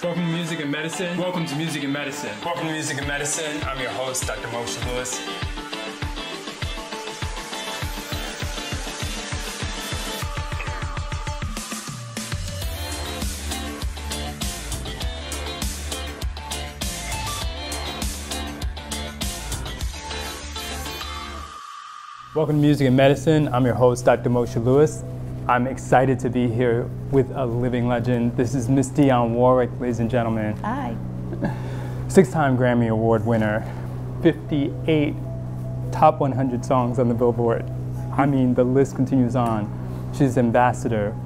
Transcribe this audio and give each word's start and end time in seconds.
Welcome 0.00 0.26
to 0.26 0.32
Music 0.32 0.60
and 0.60 0.70
Medicine. 0.70 1.18
Welcome 1.18 1.44
to 1.44 1.56
Music 1.56 1.82
and 1.82 1.92
Medicine. 1.92 2.30
Welcome 2.44 2.68
to 2.68 2.72
Music 2.72 2.98
and 2.98 3.08
Medicine. 3.08 3.60
I'm 3.64 3.80
your 3.80 3.90
host, 3.90 4.28
Dr. 4.28 4.46
Moshe 4.46 4.78
Lewis. 4.86 5.20
Welcome 22.36 22.54
to 22.54 22.62
Music 22.62 22.86
and 22.86 22.96
Medicine. 22.96 23.48
I'm 23.48 23.66
your 23.66 23.74
host, 23.74 24.04
Dr. 24.04 24.30
Moshe 24.30 24.64
Lewis. 24.64 25.02
I'm 25.48 25.66
excited 25.66 26.18
to 26.20 26.30
be 26.30 26.46
here 26.46 26.82
with 27.10 27.30
a 27.30 27.46
living 27.46 27.88
legend. 27.88 28.36
This 28.36 28.54
is 28.54 28.68
Miss 28.68 28.90
Dionne 28.90 29.30
Warwick, 29.30 29.70
ladies 29.80 29.98
and 29.98 30.10
gentlemen. 30.10 30.54
Hi. 30.58 30.94
Six 32.08 32.30
time 32.30 32.56
Grammy 32.58 32.88
Award 32.90 33.24
winner, 33.24 33.64
58 34.22 35.14
top 35.90 36.20
100 36.20 36.64
songs 36.64 36.98
on 36.98 37.08
the 37.08 37.14
Billboard. 37.14 37.64
I 38.12 38.26
mean, 38.26 38.52
the 38.52 38.64
list 38.64 38.94
continues 38.94 39.36
on. 39.36 39.72
She's 40.16 40.36
ambassador 40.36 41.16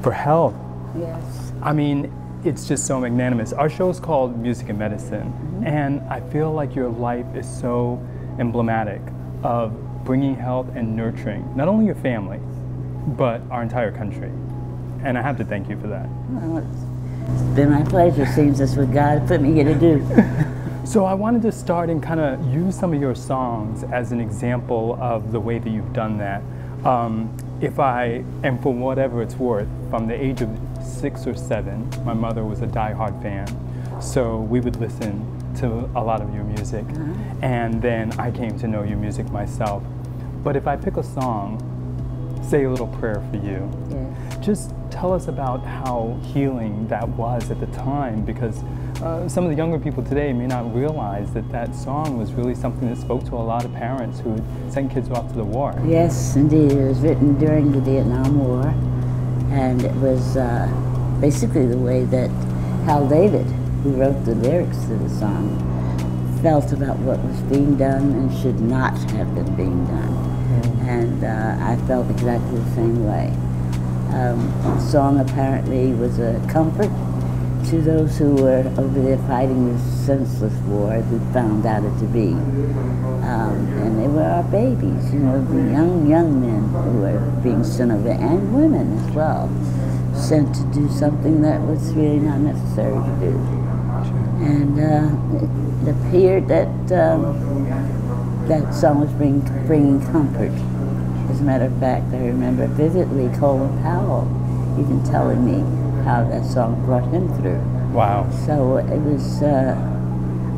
for 0.00 0.12
health. 0.12 0.54
Yes. 0.98 1.52
I 1.60 1.74
mean, 1.74 2.10
it's 2.44 2.66
just 2.66 2.86
so 2.86 2.98
magnanimous. 2.98 3.52
Our 3.52 3.68
show 3.68 3.90
is 3.90 4.00
called 4.00 4.38
Music 4.38 4.70
and 4.70 4.78
Medicine, 4.78 5.32
Mm-hmm. 5.32 5.66
and 5.66 6.00
I 6.08 6.20
feel 6.30 6.50
like 6.52 6.74
your 6.74 6.88
life 6.88 7.26
is 7.34 7.46
so 7.48 8.02
emblematic 8.38 9.00
of 9.42 9.72
bringing 10.04 10.34
health 10.34 10.68
and 10.74 10.96
nurturing 10.96 11.54
not 11.56 11.68
only 11.68 11.86
your 11.86 11.94
family, 11.94 12.40
but 13.06 13.40
our 13.50 13.62
entire 13.62 13.92
country. 13.92 14.30
And 15.02 15.18
I 15.18 15.22
have 15.22 15.36
to 15.38 15.44
thank 15.44 15.68
you 15.68 15.78
for 15.78 15.88
that. 15.88 16.08
Well, 16.30 16.58
it's 16.58 17.42
been 17.54 17.70
my 17.70 17.82
pleasure. 17.82 18.26
Seems 18.26 18.58
that's 18.58 18.76
what 18.76 18.92
God 18.92 19.26
put 19.26 19.40
me 19.40 19.52
here 19.52 19.64
to 19.64 19.74
do. 19.74 20.06
So 20.84 21.06
I 21.06 21.14
wanted 21.14 21.40
to 21.42 21.50
start 21.50 21.88
and 21.88 22.02
kind 22.02 22.20
of 22.20 22.52
use 22.52 22.78
some 22.78 22.92
of 22.92 23.00
your 23.00 23.14
songs 23.14 23.84
as 23.84 24.12
an 24.12 24.20
example 24.20 24.98
of 25.00 25.32
the 25.32 25.40
way 25.40 25.58
that 25.58 25.70
you've 25.70 25.94
done 25.94 26.18
that. 26.18 26.42
Um, 26.84 27.34
if 27.62 27.80
I, 27.80 28.22
and 28.42 28.62
for 28.62 28.74
whatever 28.74 29.22
it's 29.22 29.34
worth, 29.34 29.66
from 29.88 30.06
the 30.06 30.14
age 30.14 30.42
of 30.42 30.50
six 30.82 31.26
or 31.26 31.34
seven, 31.34 31.90
my 32.04 32.12
mother 32.12 32.44
was 32.44 32.60
a 32.60 32.66
diehard 32.66 33.20
fan. 33.22 33.48
So 34.02 34.40
we 34.40 34.60
would 34.60 34.76
listen 34.76 35.24
to 35.56 35.90
a 35.96 36.04
lot 36.04 36.20
of 36.20 36.34
your 36.34 36.44
music. 36.44 36.84
And 37.40 37.80
then 37.80 38.12
I 38.20 38.30
came 38.30 38.58
to 38.58 38.68
know 38.68 38.82
your 38.82 38.98
music 38.98 39.30
myself. 39.30 39.82
But 40.44 40.54
if 40.54 40.66
I 40.66 40.76
pick 40.76 40.98
a 40.98 41.02
song, 41.02 41.73
say 42.44 42.64
a 42.64 42.70
little 42.70 42.86
prayer 42.86 43.22
for 43.30 43.36
you, 43.36 43.70
Yes. 43.90 44.38
just 44.44 44.72
tell 44.90 45.12
us 45.12 45.26
about 45.28 45.64
how 45.64 46.18
healing 46.22 46.86
that 46.88 47.08
was 47.10 47.50
at 47.50 47.58
the 47.60 47.66
time 47.66 48.24
because 48.24 48.62
uh, 49.02 49.28
some 49.28 49.44
of 49.44 49.50
the 49.50 49.56
younger 49.56 49.78
people 49.78 50.02
today 50.04 50.32
may 50.32 50.46
not 50.46 50.72
realize 50.74 51.32
that 51.32 51.50
that 51.50 51.74
song 51.74 52.16
was 52.16 52.32
really 52.32 52.54
something 52.54 52.88
that 52.88 52.96
spoke 52.96 53.24
to 53.24 53.34
a 53.34 53.44
lot 53.52 53.64
of 53.64 53.72
parents 53.74 54.20
who 54.20 54.30
had 54.32 54.72
sent 54.72 54.92
kids 54.92 55.10
off 55.10 55.28
to 55.28 55.34
the 55.34 55.44
war. 55.44 55.74
Yes, 55.84 56.36
indeed. 56.36 56.72
It 56.72 56.86
was 56.88 57.00
written 57.00 57.36
during 57.38 57.72
the 57.72 57.80
Vietnam 57.80 58.38
War, 58.38 58.66
and 59.50 59.82
it 59.82 59.94
was 59.96 60.36
uh, 60.36 60.68
basically 61.20 61.66
the 61.66 61.76
way 61.78 62.04
that 62.04 62.30
Hal 62.84 63.08
David, 63.08 63.46
who 63.82 63.92
wrote 63.94 64.24
the 64.24 64.34
lyrics 64.36 64.78
to 64.84 64.96
the 64.96 65.08
song, 65.08 65.58
felt 66.40 66.72
about 66.72 66.98
what 66.98 67.18
was 67.24 67.40
being 67.42 67.76
done 67.76 68.12
and 68.12 68.32
should 68.42 68.60
not 68.60 68.96
have 69.12 69.34
been 69.34 69.56
being 69.56 69.84
done. 69.86 70.33
And 70.86 71.24
uh, 71.24 71.56
I 71.60 71.76
felt 71.86 72.10
exactly 72.10 72.58
the 72.58 72.74
same 72.74 73.04
way. 73.06 73.32
Um, 74.14 74.80
song 74.80 75.18
apparently 75.18 75.92
was 75.92 76.18
a 76.18 76.40
comfort 76.48 76.90
to 77.70 77.80
those 77.80 78.18
who 78.18 78.34
were 78.34 78.58
over 78.78 79.00
there 79.00 79.18
fighting 79.26 79.72
this 79.72 80.06
senseless 80.06 80.52
war 80.64 80.92
as 80.92 81.04
we 81.06 81.18
found 81.32 81.64
out 81.64 81.82
it 81.82 81.98
to 81.98 82.06
be. 82.06 82.32
Um, 83.24 83.66
and 83.82 83.98
they 83.98 84.06
were 84.06 84.22
our 84.22 84.42
babies, 84.44 85.12
you 85.12 85.20
know, 85.20 85.42
the 85.42 85.72
young, 85.72 86.06
young 86.06 86.40
men 86.40 86.68
who 86.84 87.00
were 87.00 87.18
being 87.42 87.64
sent 87.64 87.90
over, 87.90 88.10
and 88.10 88.54
women 88.54 88.98
as 88.98 89.14
well, 89.14 89.48
sent 90.14 90.54
to 90.54 90.62
do 90.74 90.88
something 90.90 91.40
that 91.40 91.60
was 91.62 91.92
really 91.94 92.18
not 92.18 92.38
necessary 92.38 92.94
to 92.94 93.16
do. 93.20 93.64
And 94.44 94.78
uh, 94.78 95.42
it, 95.42 95.50
appeared 95.88 96.48
that 96.48 96.68
um, 96.92 98.46
that 98.48 98.74
song 98.74 99.00
was 99.00 99.12
bring, 99.12 99.40
bringing 99.66 100.04
comfort. 100.12 100.52
As 101.34 101.40
a 101.40 101.42
matter 101.42 101.64
of 101.64 101.76
fact, 101.80 102.14
I 102.14 102.18
remember 102.18 102.68
vividly 102.68 103.28
Colin 103.40 103.82
Powell 103.82 104.22
even 104.78 105.02
telling 105.02 105.44
me 105.44 105.58
how 106.04 106.22
that 106.30 106.44
song 106.44 106.80
brought 106.86 107.10
him 107.12 107.26
through. 107.38 107.58
Wow. 107.92 108.30
So 108.46 108.76
it 108.76 109.00
was, 109.00 109.42
uh, 109.42 109.74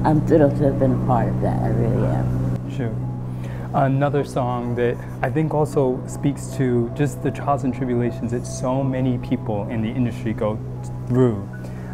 I'm 0.05 0.27
thrilled 0.27 0.59
to 0.59 0.65
have 0.65 0.79
been 0.79 1.03
a 1.03 1.07
part 1.07 1.31
of 1.31 1.41
that, 1.41 1.63
I 1.63 1.69
really 1.69 2.07
am. 2.09 2.71
Sure. 2.71 2.95
Another 3.73 4.23
song 4.23 4.75
that 4.75 4.99
I 5.23 5.31
think 5.31 5.55
also 5.55 5.99
speaks 6.07 6.49
to 6.59 6.93
just 6.95 7.23
the 7.23 7.31
trials 7.31 7.65
and 7.65 7.75
tribulations 7.75 8.33
that 8.33 8.47
so 8.47 8.85
many 8.85 9.17
people 9.17 9.67
in 9.71 9.81
the 9.81 9.89
industry 9.89 10.35
go 10.35 10.59
through. 11.09 11.37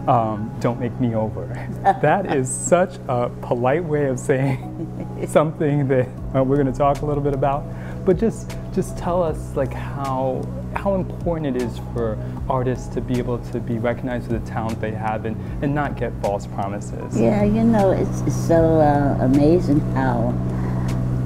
Um, 0.08 0.52
Don't 0.58 0.80
make 0.80 0.98
me 0.98 1.14
over. 1.14 1.46
that 2.02 2.34
is 2.34 2.50
such 2.50 2.96
a 3.06 3.30
polite 3.42 3.84
way 3.84 4.06
of 4.06 4.18
saying 4.18 5.26
something 5.28 5.86
that 5.86 6.08
uh, 6.34 6.42
we're 6.42 6.56
going 6.56 6.66
to 6.66 6.76
talk 6.76 7.02
a 7.02 7.06
little 7.06 7.22
bit 7.22 7.32
about. 7.32 7.64
But 8.04 8.18
just 8.18 8.56
just 8.74 8.96
tell 8.98 9.22
us 9.22 9.54
like 9.54 9.72
how 9.72 10.42
how 10.74 10.94
important 10.94 11.54
it 11.56 11.62
is 11.62 11.78
for 11.92 12.18
artists 12.48 12.88
to 12.94 13.00
be 13.00 13.18
able 13.18 13.38
to 13.38 13.60
be 13.60 13.78
recognized 13.78 14.26
for 14.26 14.32
the 14.32 14.46
talent 14.46 14.80
they 14.80 14.90
have 14.90 15.24
and, 15.26 15.36
and 15.62 15.74
not 15.74 15.96
get 15.96 16.12
false 16.22 16.46
promises. 16.46 17.18
Yeah, 17.18 17.44
you 17.44 17.62
know, 17.62 17.90
it's, 17.90 18.22
it's 18.22 18.48
so 18.48 18.80
uh, 18.80 19.18
amazing 19.20 19.80
how 19.94 20.30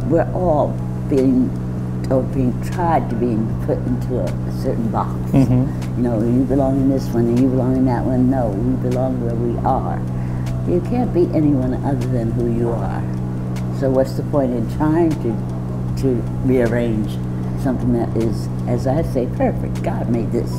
we're 0.08 0.30
all 0.34 0.68
being 1.08 1.48
or 2.10 2.22
being 2.22 2.52
tried 2.62 3.08
to 3.10 3.16
being 3.16 3.46
put 3.66 3.78
into 3.78 4.18
a, 4.18 4.24
a 4.24 4.52
certain 4.62 4.88
box. 4.90 5.12
Mhm. 5.30 5.96
You 5.96 6.02
know, 6.02 6.20
you 6.20 6.44
belong 6.44 6.76
in 6.82 6.90
this 6.90 7.06
one 7.08 7.26
and 7.26 7.38
you 7.40 7.48
belong 7.48 7.76
in 7.76 7.84
that 7.86 8.04
one. 8.04 8.28
No, 8.30 8.48
we 8.48 8.90
belong 8.90 9.24
where 9.24 9.34
we 9.34 9.56
are. 9.64 9.98
You 10.70 10.80
can't 10.90 11.14
be 11.14 11.22
anyone 11.34 11.74
other 11.84 12.06
than 12.08 12.32
who 12.32 12.52
you 12.52 12.70
are. 12.70 13.02
So 13.78 13.90
what's 13.90 14.14
the 14.16 14.22
point 14.24 14.52
in 14.52 14.68
trying 14.76 15.10
to 15.22 15.55
to 15.98 16.08
rearrange 16.44 17.10
something 17.62 17.92
that 17.92 18.16
is, 18.16 18.48
as 18.68 18.86
I 18.86 19.02
say, 19.02 19.26
perfect? 19.36 19.82
God 19.82 20.08
made 20.08 20.30
this. 20.32 20.50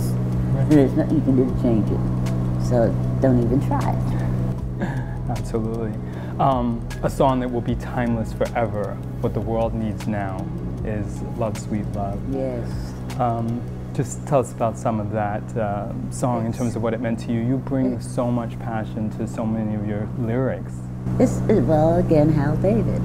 There's 0.69 0.93
nothing 0.93 1.15
you 1.15 1.21
can 1.21 1.35
do 1.35 1.45
to 1.45 1.61
change 1.61 1.89
it. 1.89 2.67
So 2.67 2.93
don't 3.21 3.41
even 3.43 3.65
try 3.67 3.91
it. 3.91 5.07
Absolutely. 5.29 5.93
Um, 6.39 6.87
a 7.03 7.09
song 7.09 7.39
that 7.39 7.49
will 7.49 7.61
be 7.61 7.75
timeless 7.75 8.33
forever. 8.33 8.95
What 9.21 9.33
the 9.33 9.41
world 9.41 9.73
needs 9.73 10.07
now 10.07 10.45
is 10.85 11.21
Love 11.37 11.57
Sweet 11.57 11.85
Love. 11.93 12.19
Yes. 12.33 12.93
Um, 13.19 13.61
just 13.93 14.27
tell 14.27 14.39
us 14.39 14.51
about 14.51 14.77
some 14.77 14.99
of 14.99 15.11
that 15.11 15.41
uh, 15.57 15.91
song 16.11 16.45
in 16.45 16.53
terms 16.53 16.75
of 16.75 16.83
what 16.83 16.93
it 16.93 17.01
meant 17.01 17.19
to 17.21 17.33
you. 17.33 17.39
You 17.41 17.57
bring 17.57 17.99
so 17.99 18.29
much 18.29 18.57
passion 18.59 19.09
to 19.17 19.27
so 19.27 19.45
many 19.45 19.75
of 19.75 19.87
your 19.87 20.07
lyrics. 20.19 20.73
This 21.17 21.39
well, 21.47 21.97
again, 21.97 22.31
Hal 22.31 22.57
David, 22.57 23.01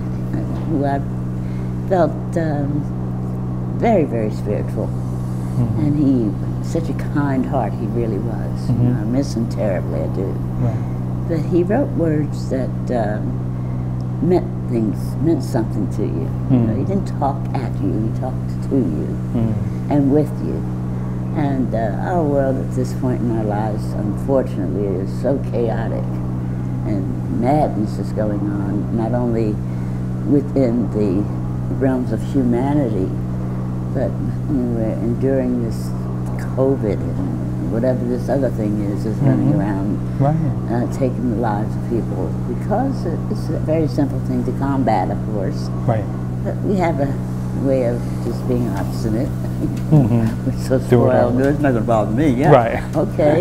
who 0.69 0.85
I 0.85 0.99
felt 1.93 2.37
um, 2.39 3.77
very, 3.77 4.05
very 4.05 4.31
spiritual. 4.31 4.87
And 5.77 5.93
he, 6.01 6.65
such 6.67 6.89
a 6.89 6.95
kind 7.13 7.45
heart, 7.45 7.75
he 7.75 7.85
really 7.89 8.17
was. 8.17 8.71
You 8.71 8.77
know, 8.77 8.99
I 8.99 9.05
miss 9.05 9.35
him 9.35 9.47
terribly, 9.51 10.01
I 10.01 10.07
do. 10.17 10.25
Right. 10.65 11.29
But 11.29 11.41
he 11.51 11.63
wrote 11.63 11.91
words 11.91 12.49
that 12.49 12.71
um, 12.97 14.27
meant 14.27 14.49
things, 14.71 14.97
meant 15.17 15.45
something 15.45 15.87
to 15.97 16.03
you. 16.03 16.31
you 16.51 16.65
know, 16.65 16.75
he 16.75 16.85
didn't 16.87 17.09
talk 17.19 17.37
at 17.55 17.79
you, 17.83 18.09
he 18.09 18.19
talked 18.19 18.71
to 18.71 18.77
you 18.77 19.07
and 19.91 20.11
with 20.11 20.33
you. 20.47 20.57
And 21.37 21.75
uh, 21.75 22.09
our 22.09 22.25
world 22.25 22.57
at 22.57 22.75
this 22.75 22.95
point 22.95 23.21
in 23.21 23.37
our 23.37 23.45
lives, 23.45 23.85
unfortunately, 23.93 24.87
is 24.87 25.11
so 25.21 25.37
chaotic 25.51 26.05
and 26.89 27.39
madness 27.39 27.99
is 27.99 28.13
going 28.13 28.41
on, 28.41 28.97
not 28.97 29.13
only 29.13 29.53
within 30.31 30.91
the 30.93 31.42
realms 31.81 32.13
of 32.13 32.23
humanity, 32.33 33.09
but 33.95 34.11
we're 34.49 34.99
enduring 35.03 35.63
this 35.65 35.89
COVID 36.57 37.01
and 37.01 37.73
whatever 37.73 38.05
this 38.05 38.29
other 38.29 38.51
thing 38.51 38.81
is, 38.83 39.07
is 39.07 39.17
running 39.19 39.55
around 39.55 39.99
Right. 40.21 40.37
uh, 40.71 40.87
taking 40.93 41.31
the 41.31 41.37
lives 41.37 41.75
of 41.75 41.83
people 41.89 42.29
because 42.49 43.05
it's 43.07 43.49
a 43.49 43.59
very 43.61 43.89
simple 43.89 44.21
thing 44.21 44.45
to 44.45 44.53
combat, 44.59 45.11
of 45.11 45.19
course. 45.33 45.69
Right. 45.89 46.05
But 46.45 46.57
we 46.59 46.77
have 46.77 47.01
a 47.01 47.13
way 47.67 47.87
of 47.87 48.01
just 48.25 48.47
being 48.47 48.69
obstinate. 48.77 49.29
Mm 49.91 50.07
-hmm. 50.07 50.29
We're 50.47 50.59
so 50.69 50.75
it 50.77 50.83
spoiled. 50.83 51.41
It's 51.41 51.63
not 51.63 51.73
going 51.73 51.87
to 51.87 51.93
bother 51.95 52.15
me. 52.15 52.29
Yeah. 52.43 52.53
Right. 52.53 52.79
Okay. 53.05 53.39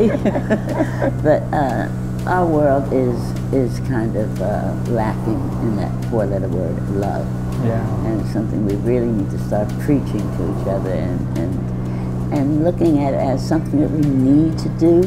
but 1.27 1.41
uh, 1.53 1.85
our 2.25 2.45
world 2.45 2.85
is 2.93 3.19
is 3.51 3.79
kind 3.79 4.15
of 4.15 4.29
uh, 4.41 4.71
lacking 4.89 5.41
in 5.63 5.75
that 5.77 5.91
four-letter 6.09 6.47
word, 6.47 6.77
love. 6.95 7.25
Yeah. 7.65 8.05
And 8.05 8.21
it's 8.21 8.31
something 8.33 8.65
we 8.65 8.75
really 8.75 9.07
need 9.07 9.29
to 9.31 9.39
start 9.47 9.69
preaching 9.81 10.19
to 10.37 10.61
each 10.61 10.67
other 10.67 10.91
and, 10.91 11.37
and, 11.37 12.33
and 12.33 12.63
looking 12.63 12.99
at 13.03 13.13
it 13.13 13.17
as 13.17 13.45
something 13.47 13.79
that 13.81 13.91
we 13.91 14.01
need 14.01 14.57
to 14.59 14.69
do, 14.79 15.01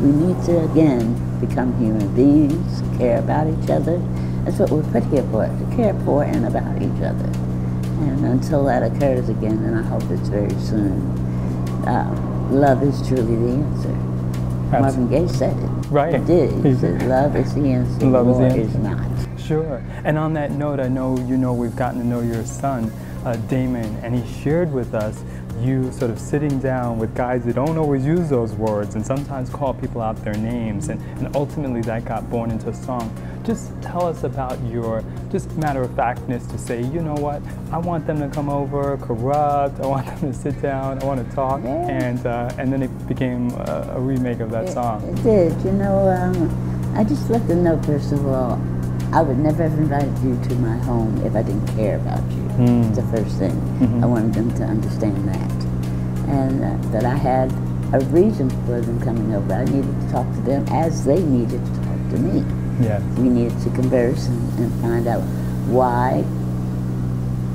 We 0.00 0.10
need 0.10 0.42
to, 0.46 0.64
again, 0.64 1.14
become 1.40 1.78
human 1.78 2.12
beings, 2.14 2.82
care 2.98 3.18
about 3.18 3.46
each 3.46 3.70
other. 3.70 3.98
That's 4.44 4.58
what 4.58 4.70
we're 4.70 4.82
put 4.90 5.04
here 5.04 5.22
for, 5.30 5.46
to 5.46 5.76
care 5.76 5.94
for 6.04 6.24
and 6.24 6.44
about 6.46 6.82
each 6.82 7.02
other. 7.02 7.30
And 8.02 8.24
until 8.26 8.64
that 8.64 8.82
occurs 8.82 9.28
again, 9.28 9.58
and 9.62 9.78
I 9.78 9.82
hope 9.82 10.02
it's 10.10 10.28
very 10.28 10.50
soon, 10.60 11.00
uh, 11.86 12.48
love 12.50 12.82
is 12.82 13.06
truly 13.06 13.36
the 13.36 13.52
answer. 13.62 13.94
Marvin 14.80 15.08
Gaye 15.08 15.28
said 15.28 15.56
it. 15.56 15.70
Right. 15.90 16.18
He 16.18 16.24
did. 16.26 16.64
He, 16.64 16.74
said, 16.74 17.02
love 17.06 17.36
is 17.36 17.54
the 17.54 17.60
answer, 17.68 18.06
Love 18.06 18.28
is 18.28 18.38
the 18.38 18.44
answer. 18.44 18.60
is 18.60 18.74
not. 18.76 19.11
Sure. 19.46 19.82
And 20.04 20.18
on 20.18 20.32
that 20.34 20.52
note, 20.52 20.80
I 20.80 20.88
know 20.88 21.18
you 21.18 21.36
know 21.36 21.52
we've 21.52 21.76
gotten 21.76 22.00
to 22.00 22.06
know 22.06 22.20
your 22.20 22.44
son, 22.44 22.92
uh, 23.24 23.36
Damon, 23.48 23.96
and 24.02 24.14
he 24.14 24.42
shared 24.42 24.72
with 24.72 24.94
us 24.94 25.22
you 25.60 25.92
sort 25.92 26.10
of 26.10 26.18
sitting 26.18 26.58
down 26.58 26.98
with 26.98 27.14
guys 27.14 27.44
that 27.44 27.54
don't 27.54 27.76
always 27.78 28.04
use 28.04 28.28
those 28.28 28.52
words 28.54 28.96
and 28.96 29.06
sometimes 29.06 29.48
call 29.48 29.72
people 29.74 30.00
out 30.00 30.16
their 30.24 30.34
names, 30.34 30.88
and, 30.88 31.00
and 31.18 31.34
ultimately 31.36 31.80
that 31.82 32.04
got 32.04 32.28
born 32.30 32.50
into 32.50 32.68
a 32.68 32.74
song. 32.74 33.14
Just 33.44 33.70
tell 33.82 34.06
us 34.06 34.24
about 34.24 34.60
your 34.64 35.04
just 35.30 35.50
matter 35.56 35.82
of 35.82 35.94
factness 35.94 36.46
to 36.48 36.58
say, 36.58 36.82
you 36.82 37.00
know 37.00 37.14
what, 37.14 37.42
I 37.70 37.78
want 37.78 38.06
them 38.06 38.18
to 38.20 38.28
come 38.28 38.48
over, 38.48 38.96
corrupt. 38.98 39.78
I 39.80 39.86
want 39.86 40.06
them 40.20 40.32
to 40.32 40.38
sit 40.38 40.60
down. 40.62 41.00
I 41.00 41.04
want 41.04 41.28
to 41.28 41.34
talk, 41.36 41.60
Yeah. 41.62 41.70
and 41.88 42.26
uh, 42.26 42.50
and 42.58 42.72
then 42.72 42.82
it 42.82 43.06
became 43.08 43.50
a, 43.52 43.94
a 43.96 44.00
remake 44.00 44.40
of 44.40 44.50
that 44.50 44.64
It- 44.64 44.72
song. 44.72 45.02
It 45.08 45.22
did. 45.22 45.60
You 45.64 45.72
know, 45.72 46.08
um, 46.08 46.94
I 46.96 47.04
just 47.04 47.30
let 47.30 47.46
them 47.46 47.62
know, 47.62 47.80
first 47.82 48.10
of 48.12 48.26
all, 48.26 48.60
I 49.12 49.20
would 49.22 49.38
never 49.38 49.62
have 49.68 49.78
invited 49.78 50.16
you 50.20 50.40
to 50.48 50.54
my 50.56 50.76
home 50.78 51.20
if 51.26 51.34
I 51.36 51.42
didn't 51.42 51.66
care 51.76 51.96
about 51.96 52.22
you. 52.32 52.42
Mm. 52.56 52.88
It's 52.88 52.96
the 52.98 53.16
first 53.16 53.36
thing. 53.38 53.52
Mhm. 53.80 54.02
I 54.02 54.06
wanted 54.06 54.32
them 54.34 54.50
to 54.56 54.64
understand 54.64 55.28
that. 55.28 55.52
And 56.28 56.64
uh, 56.64 56.90
that 56.92 57.04
I 57.04 57.14
had 57.16 57.52
a 57.92 58.00
reason 58.06 58.48
for 58.64 58.80
them 58.80 58.98
coming 59.02 59.34
over. 59.34 59.52
I 59.52 59.64
needed 59.64 60.00
to 60.00 60.10
talk 60.10 60.26
to 60.34 60.40
them 60.40 60.64
as 60.70 61.04
they 61.04 61.22
needed 61.22 61.62
to 61.62 61.72
talk 61.82 62.00
to 62.12 62.18
me. 62.18 62.42
Yes. 62.80 63.02
We 63.18 63.28
needed 63.28 63.60
to 63.64 63.70
converse 63.70 64.26
and, 64.28 64.58
and 64.58 64.72
find 64.80 65.06
out 65.06 65.20
why, 65.68 66.24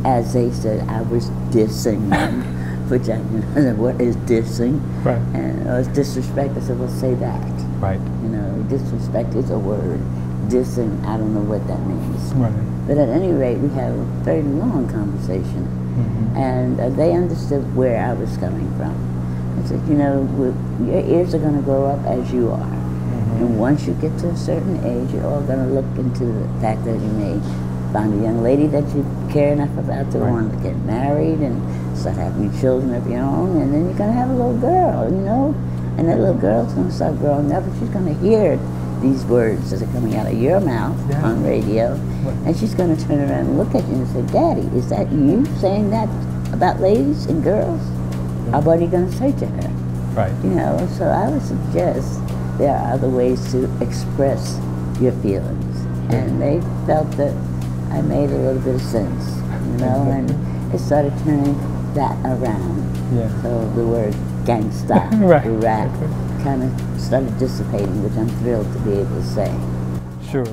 as 0.06 0.33
they 0.33 0.51
said, 0.51 0.88
I 0.88 1.01
was 1.01 1.31
dissing 1.50 2.09
them, 2.09 2.44
which 2.89 3.09
I 3.09 3.18
know 3.59 3.74
what 3.75 4.00
is 4.00 4.15
dissing. 4.30 4.80
Right. 5.04 5.18
And 5.33 5.65
it 5.65 5.71
was 5.71 5.88
disrespect. 5.88 6.56
I 6.56 6.59
said, 6.62 6.77
well, 6.80 6.88
say 6.89 7.15
that. 7.15 7.42
Right. 7.81 8.00
You 8.21 8.30
know, 8.30 8.63
disrespect 8.69 9.33
is 9.33 9.50
a 9.50 9.57
word. 9.57 10.00
Dissing, 10.50 11.04
I 11.06 11.18
don't 11.18 11.34
know 11.34 11.42
what 11.42 11.68
that 11.68 11.80
means. 11.86 12.34
Right. 12.34 12.54
But 12.88 12.98
at 12.98 13.10
any 13.10 13.32
rate, 13.34 13.58
we 13.58 13.70
had 13.70 13.92
a 13.92 13.98
very 14.24 14.44
long 14.44 14.88
conversation, 14.88 15.68
Mhm. 15.98 16.38
and 16.38 16.80
uh, 16.80 16.90
they 16.90 17.14
understood 17.14 17.76
where 17.76 18.00
I 18.02 18.14
was 18.14 18.38
coming 18.38 18.70
from. 18.78 18.94
I 19.60 19.68
said, 19.68 19.82
you 19.90 19.96
know, 19.96 20.26
your 20.86 21.04
ears 21.04 21.34
are 21.36 21.40
going 21.40 21.56
to 21.56 21.62
grow 21.64 21.86
up 21.88 22.06
as 22.06 22.32
you 22.32 22.50
are. 22.52 22.74
And 23.40 23.60
once 23.60 23.86
you 23.86 23.94
get 24.02 24.18
to 24.20 24.30
a 24.30 24.36
certain 24.38 24.80
age, 24.86 25.14
you're 25.14 25.26
all 25.26 25.42
going 25.42 25.60
to 25.60 25.74
look 25.74 25.86
into 25.98 26.26
the 26.26 26.48
fact 26.62 26.86
that 26.86 26.94
you 26.98 27.12
may 27.20 27.36
find 27.94 28.14
a 28.20 28.24
young 28.24 28.42
lady 28.42 28.68
that 28.68 28.84
you 28.96 29.06
care 29.30 29.54
enough 29.54 29.76
about 29.78 30.10
to 30.12 30.20
Right. 30.20 30.32
want 30.32 30.54
to 30.54 30.58
get 30.64 30.76
married 30.86 31.40
and 31.42 31.56
start 31.96 32.16
having 32.16 32.52
children 32.60 32.94
of 32.96 33.08
your 33.10 33.22
own, 33.22 33.58
and 33.62 33.74
then 33.74 33.86
you're 33.86 33.94
going 34.00 34.12
to 34.12 34.18
have 34.18 34.30
a 34.30 34.34
little 34.34 34.58
girl, 34.58 35.10
you 35.12 35.22
know? 35.22 35.54
And 35.98 36.08
that 36.08 36.20
little 36.20 36.36
girl's 36.36 36.72
going 36.74 36.88
to 36.88 36.94
start 36.94 37.20
growing 37.20 37.52
up, 37.52 37.64
and 37.64 37.74
she's 37.80 37.90
going 37.90 38.06
to 38.06 38.14
hear 38.22 38.58
these 39.02 39.24
words 39.26 39.72
that 39.72 39.82
are 39.82 39.92
coming 39.94 40.16
out 40.16 40.28
of 40.28 40.34
your 40.42 40.60
mouth 40.60 40.98
Yeah. 41.10 41.24
on 41.24 41.44
radio, 41.44 41.94
and 42.46 42.56
she's 42.58 42.74
going 42.74 42.96
to 42.96 43.08
turn 43.08 43.20
around 43.20 43.48
and 43.48 43.58
look 43.58 43.74
at 43.76 43.88
you 43.88 43.96
and 43.96 44.08
say, 44.08 44.22
Daddy, 44.34 44.68
is 44.78 44.90
that 44.90 45.12
you 45.12 45.46
saying 45.60 45.90
that 45.92 46.10
about 46.54 46.80
ladies 46.80 47.26
and 47.28 47.44
girls? 47.44 47.82
Uh, 48.54 48.62
What 48.62 48.80
are 48.80 48.82
you 48.82 48.88
going 48.88 49.10
to 49.10 49.16
say 49.18 49.32
to 49.34 49.46
her? 49.46 49.70
Right. 50.16 50.34
You 50.44 50.52
know, 50.52 50.88
so 50.98 51.06
I 51.06 51.30
would 51.30 51.42
suggest 51.44 52.20
there 52.58 52.76
are 52.76 52.94
other 52.94 53.10
ways 53.10 53.52
to 53.52 53.70
express 53.82 54.58
your 55.00 55.12
feelings. 55.22 55.76
And 56.14 56.42
they 56.42 56.60
felt 56.88 57.12
that 57.18 57.34
I 57.92 58.02
made 58.02 58.30
a 58.32 58.38
little 58.38 58.62
bit 58.62 58.76
of 58.76 58.82
sense, 58.82 59.26
you 59.72 59.78
know, 59.86 60.10
and 60.16 60.30
it 60.74 60.80
started 60.80 61.14
turning 61.24 61.54
that 61.94 62.18
around. 62.26 62.76
Yeah. 63.14 63.30
So 63.44 63.70
the 63.76 63.86
word 63.86 64.14
gangsta, 64.46 65.06
Right. 65.22 65.46
rap, 65.62 65.92
kind 66.44 66.63
of 66.63 67.01
started 67.01 67.38
dissipating, 67.39 68.04
which 68.04 68.13
I'm 68.13 68.30
thrilled 68.39 68.72
to 68.74 68.80
be 68.80 68.92
able 68.94 69.16
to 69.16 69.24
say. 69.24 69.54
Sure. 70.31 70.45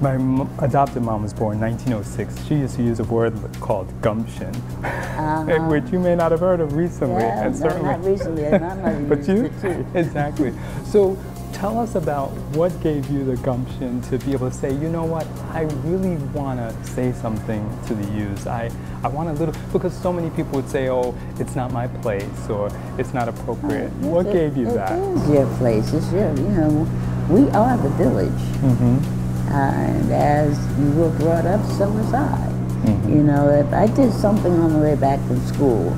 My 0.00 0.14
m- 0.14 0.48
adopted 0.58 1.02
mom 1.02 1.22
was 1.22 1.32
born 1.32 1.54
in 1.56 1.60
1906. 1.60 2.46
She 2.48 2.56
used 2.56 2.74
to 2.76 2.82
use 2.82 2.98
a 2.98 3.04
word 3.04 3.34
called 3.60 3.88
gumption, 4.00 4.54
uh-huh. 4.84 5.44
which 5.68 5.84
you 5.92 6.00
may 6.00 6.16
not 6.16 6.32
have 6.32 6.40
heard 6.40 6.60
of 6.60 6.72
recently. 6.72 7.22
Yeah, 7.22 7.46
and 7.46 7.60
no, 7.60 7.82
not 7.82 8.04
recently, 8.04 8.44
and 8.46 8.62
my 8.62 8.74
mother 8.98 9.16
but 9.16 9.28
you, 9.28 9.44
it 9.44 9.52
too. 9.60 9.86
exactly. 9.94 10.52
So, 10.86 11.16
tell 11.52 11.78
us 11.78 11.94
about 11.94 12.30
what 12.56 12.72
gave 12.82 13.08
you 13.10 13.24
the 13.24 13.36
gumption 13.38 14.00
to 14.02 14.18
be 14.18 14.32
able 14.32 14.50
to 14.50 14.54
say, 14.56 14.72
you 14.72 14.88
know 14.88 15.04
what, 15.04 15.26
I 15.52 15.62
really 15.84 16.16
want 16.32 16.58
to 16.58 16.84
say 16.90 17.12
something 17.12 17.62
to 17.86 17.94
the 17.94 18.10
youth. 18.12 18.46
I, 18.46 18.70
I 19.04 19.08
want 19.08 19.28
a 19.28 19.32
little 19.32 19.54
because 19.72 19.94
so 19.96 20.12
many 20.12 20.30
people 20.30 20.52
would 20.52 20.68
say, 20.68 20.88
oh, 20.88 21.14
it's 21.38 21.54
not 21.54 21.72
my 21.72 21.86
place 21.88 22.48
or 22.48 22.70
it's 22.98 23.12
not 23.14 23.28
appropriate. 23.28 23.90
what 24.00 24.26
It- 24.26 24.32
gave 24.32 24.56
you 24.56 24.68
it 24.68 24.74
that? 24.74 24.92
is 24.98 25.28
your 25.28 25.46
place. 25.58 25.92
It's 25.92 26.10
your, 26.12 26.30
you 26.36 26.48
know, 26.48 26.88
we 27.28 27.48
are 27.50 27.76
the 27.76 27.90
village. 27.90 28.42
Mm-hmm. 28.62 29.52
Uh, 29.52 29.54
and 29.54 30.12
as 30.12 30.78
you 30.78 30.90
were 30.92 31.10
brought 31.18 31.44
up, 31.46 31.60
so 31.72 31.88
was 31.90 32.12
I. 32.14 32.48
Mhm. 32.84 33.08
You 33.10 33.22
know, 33.22 33.48
if 33.50 33.72
I 33.72 33.86
did 33.86 34.12
something 34.12 34.52
on 34.58 34.72
the 34.72 34.78
way 34.78 34.96
back 34.96 35.20
from 35.28 35.38
school 35.46 35.92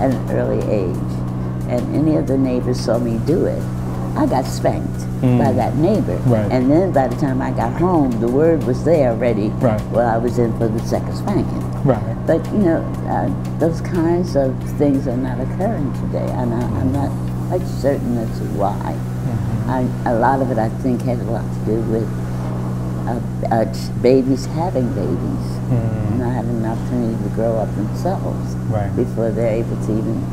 at 0.00 0.10
an 0.14 0.30
early 0.30 0.60
age, 0.70 0.96
and 1.68 1.94
any 1.94 2.16
of 2.16 2.26
the 2.26 2.38
neighbors 2.38 2.80
saw 2.80 2.98
me 2.98 3.18
do 3.26 3.44
it, 3.46 3.62
I 4.16 4.26
got 4.26 4.44
spanked 4.44 5.00
by 5.20 5.26
Mm. 5.52 5.56
that 5.56 5.76
neighbor. 5.76 6.16
Right. 6.26 6.50
And 6.50 6.70
then 6.70 6.92
by 6.92 7.08
the 7.08 7.16
time 7.16 7.40
I 7.42 7.50
got 7.52 7.72
home, 7.80 8.10
the 8.20 8.28
word 8.28 8.64
was 8.64 8.82
there 8.84 9.10
already. 9.10 9.50
Right. 9.60 9.80
Well, 9.92 10.08
I 10.08 10.18
was 10.18 10.38
in 10.38 10.52
for 10.58 10.68
the 10.68 10.80
second 10.86 11.14
spanking. 11.14 11.62
Right. 11.84 12.02
But 12.26 12.44
you 12.52 12.58
know, 12.58 12.82
uh, 13.08 13.28
those 13.58 13.80
kinds 13.80 14.36
of 14.36 14.54
things 14.78 15.06
are 15.06 15.16
not 15.16 15.38
occurring 15.40 15.92
today, 16.02 16.26
and 16.32 16.52
I, 16.54 16.60
I'm 16.80 16.92
not 16.92 17.10
quite 17.48 17.66
certain 17.66 18.16
as 18.18 18.28
to 18.38 18.44
why. 18.58 18.96
I, 19.68 19.86
a 20.06 20.14
lot 20.14 20.40
of 20.42 20.50
it, 20.50 20.58
I 20.58 20.68
think, 20.82 21.02
has 21.02 21.20
a 21.20 21.24
lot 21.30 21.44
to 21.44 21.60
do 21.66 21.80
with 21.92 22.08
uh, 23.06 23.20
uh, 23.54 23.64
babies 24.02 24.46
having 24.46 24.88
babies, 24.94 25.46
Mm. 25.70 26.18
not 26.18 26.32
having 26.32 26.56
an 26.56 26.66
opportunity 26.66 27.22
to 27.22 27.30
grow 27.30 27.56
up 27.56 27.74
themselves 27.76 28.54
Right. 28.70 28.90
before 28.96 29.30
they're 29.30 29.54
able 29.62 29.76
to 29.86 29.92
even 29.92 30.24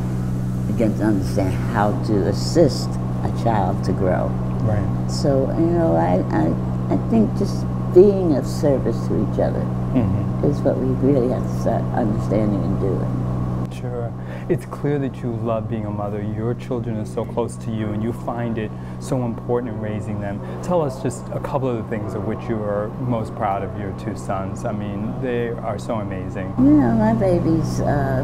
begin 0.68 0.98
to 0.98 1.04
understand 1.04 1.54
how 1.74 1.92
to 2.08 2.28
assist 2.28 2.90
a 3.28 3.44
child 3.44 3.84
to 3.86 3.92
grow. 3.94 4.28
Right. 4.64 5.08
So, 5.12 5.50
you 5.60 5.66
know, 5.68 5.96
I, 5.96 6.24
I, 6.36 6.94
I 6.94 7.10
think 7.10 7.36
just 7.38 7.66
being 7.94 8.36
of 8.36 8.46
service 8.46 8.98
to 9.08 9.32
each 9.34 9.40
other 9.40 9.66
Mm-hmm. 9.88 10.46
is 10.46 10.60
what 10.60 10.78
we 10.78 10.88
really 11.10 11.30
have 11.30 11.42
to 11.42 11.62
start 11.62 11.82
understanding 11.96 12.62
and 12.62 12.80
doing. 12.80 13.72
Sure. 13.82 14.14
It's 14.50 14.66
clear 14.66 15.00
that 15.00 15.18
you 15.24 15.32
love 15.38 15.70
being 15.70 15.86
a 15.86 15.90
mother. 15.90 16.22
Your 16.22 16.54
children 16.54 16.98
are 16.98 17.06
so 17.06 17.24
close 17.26 17.56
to 17.58 17.72
you 17.72 17.88
and 17.92 18.04
you 18.04 18.12
find 18.14 18.58
it 18.58 18.70
so 19.00 19.24
important 19.26 19.74
in 19.74 19.80
raising 19.82 20.20
them. 20.20 20.40
Tell 20.62 20.82
us 20.82 21.02
just 21.02 21.26
a 21.34 21.40
couple 21.40 21.68
of 21.70 21.78
the 21.78 21.90
things 21.90 22.14
of 22.14 22.26
which 22.26 22.40
you 22.50 22.56
are 22.62 22.90
most 23.00 23.34
proud 23.36 23.64
of 23.64 23.80
your 23.80 23.92
two 24.00 24.16
sons. 24.16 24.66
I 24.66 24.72
mean, 24.72 25.14
they 25.22 25.50
are 25.50 25.80
so 25.80 25.96
amazing. 25.96 26.54
You 26.60 26.66
know, 26.66 26.92
my 26.94 27.14
babies 27.14 27.80
uh, 27.82 28.24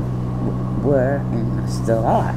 were 0.83 1.17
and 1.31 1.69
still 1.69 2.05
are 2.05 2.33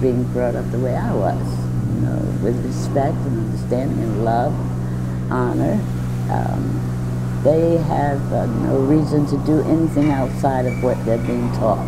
being 0.00 0.22
brought 0.32 0.54
up 0.54 0.70
the 0.70 0.78
way 0.78 0.96
I 0.96 1.12
was, 1.14 1.67
you 1.98 2.04
know, 2.06 2.16
with 2.42 2.64
respect 2.64 3.16
and 3.26 3.38
understanding 3.46 3.98
and 4.02 4.24
love, 4.24 4.52
honor. 5.32 5.74
Um, 6.30 6.84
they 7.42 7.76
have 7.78 8.32
uh, 8.32 8.46
no 8.46 8.78
reason 8.78 9.26
to 9.26 9.38
do 9.46 9.60
anything 9.62 10.10
outside 10.10 10.66
of 10.66 10.82
what 10.82 11.02
they're 11.04 11.18
being 11.18 11.50
taught. 11.52 11.86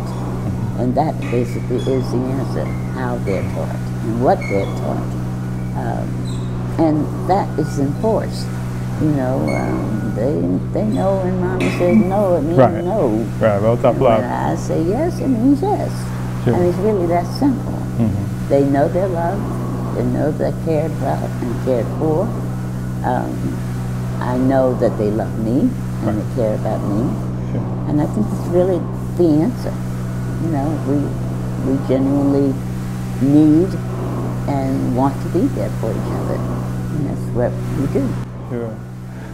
And 0.79 0.95
that 0.95 1.19
basically 1.29 1.77
is 1.77 2.09
the 2.11 2.17
answer, 2.17 2.65
how 2.95 3.17
they're 3.17 3.43
taught 3.53 3.75
and 3.75 4.23
what 4.23 4.39
they're 4.39 4.65
taught. 4.65 5.11
Um, 5.77 6.75
and 6.79 7.29
that 7.29 7.47
is 7.59 7.79
enforced. 7.79 8.47
You 9.01 9.09
know, 9.11 9.37
um, 9.49 10.13
they, 10.15 10.79
they 10.79 10.85
know 10.87 11.17
when 11.17 11.39
mommy 11.39 11.69
says 11.71 11.97
no, 11.97 12.35
it 12.35 12.41
means 12.41 12.57
Right. 12.57 12.83
no. 12.83 13.07
Right, 13.39 13.61
well, 13.61 13.77
tough 13.77 13.95
And 13.95 14.01
when. 14.01 14.23
I 14.23 14.55
say 14.55 14.81
yes, 14.83 15.19
it 15.19 15.27
means 15.27 15.61
yes. 15.61 15.91
Sure. 16.45 16.53
And 16.55 16.65
it's 16.65 16.77
really 16.79 17.05
that 17.07 17.25
simple. 17.37 17.73
Mhm. 17.97 18.47
They 18.49 18.63
know 18.65 18.87
they're 18.87 19.07
loved. 19.07 19.60
They 19.95 20.03
know 20.05 20.31
they're 20.31 20.53
cared 20.65 20.91
about 20.91 21.23
and 21.41 21.65
cared 21.65 21.85
for. 21.99 22.23
Um, 23.05 23.57
I 24.21 24.37
know 24.37 24.73
that 24.75 24.97
they 24.97 25.09
love 25.11 25.37
me 25.39 25.61
and 25.61 25.71
Right. 26.05 26.15
they 26.15 26.35
care 26.35 26.55
about 26.55 26.81
me. 26.87 27.09
Sure. 27.51 27.61
And 27.89 28.01
I 28.01 28.05
think 28.05 28.25
it's 28.31 28.47
really 28.47 28.79
the 29.17 29.41
answer. 29.43 29.73
You 30.43 30.49
know, 30.51 30.67
we, 30.87 31.71
we 31.71 31.87
genuinely 31.87 32.53
need 33.21 33.69
and 34.47 34.95
want 34.95 35.13
to 35.23 35.29
be 35.29 35.47
there 35.55 35.69
for 35.81 35.91
each 35.91 36.11
other. 36.19 36.35
And 36.35 37.09
that's 37.09 37.35
what 37.35 37.51
we 37.79 37.87
do. 37.93 38.07
Sure. 38.49 38.75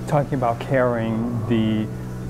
Talking 0.08 0.36
about 0.36 0.60
caring, 0.60 1.42
the 1.48 1.88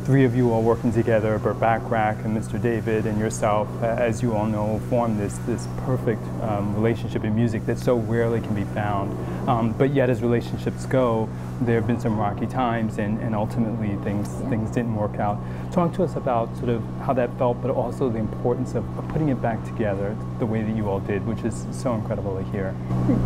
three 0.07 0.23
of 0.23 0.33
you 0.33 0.53
all 0.53 0.63
working 0.63 0.89
together, 0.93 1.37
Burt 1.37 1.59
Bacharach 1.59 2.23
and 2.23 2.35
Mr. 2.35 2.61
David 2.61 3.05
and 3.05 3.19
yourself, 3.19 3.67
as 3.83 4.21
you 4.21 4.33
all 4.33 4.45
know, 4.45 4.79
form 4.89 5.17
this 5.17 5.37
this 5.39 5.67
perfect 5.79 6.23
um, 6.43 6.73
relationship 6.73 7.25
in 7.25 7.35
music 7.35 7.65
that 7.65 7.77
so 7.77 7.97
rarely 7.97 8.39
can 8.39 8.55
be 8.55 8.63
found. 8.73 9.11
Um, 9.49 9.73
but 9.73 9.93
yet, 9.93 10.09
as 10.09 10.21
relationships 10.21 10.85
go, 10.85 11.27
there 11.59 11.75
have 11.75 11.87
been 11.87 11.99
some 11.99 12.17
rocky 12.17 12.47
times, 12.47 12.99
and, 12.99 13.19
and 13.19 13.35
ultimately 13.35 13.97
things 14.01 14.29
yeah. 14.29 14.49
things 14.49 14.71
didn't 14.71 14.95
work 14.95 15.19
out. 15.19 15.41
Talk 15.73 15.93
to 15.95 16.05
us 16.05 16.15
about 16.15 16.55
sort 16.55 16.69
of 16.69 16.81
how 17.01 17.11
that 17.11 17.37
felt, 17.37 17.61
but 17.61 17.69
also 17.69 18.07
the 18.07 18.19
importance 18.19 18.75
of, 18.75 18.85
of 18.97 19.05
putting 19.09 19.27
it 19.27 19.41
back 19.41 19.61
together 19.65 20.15
the 20.39 20.45
way 20.45 20.61
that 20.61 20.73
you 20.73 20.87
all 20.87 21.01
did, 21.01 21.27
which 21.27 21.41
is 21.41 21.65
so 21.71 21.93
incredible 21.93 22.37
to 22.37 22.49
hear. 22.51 22.73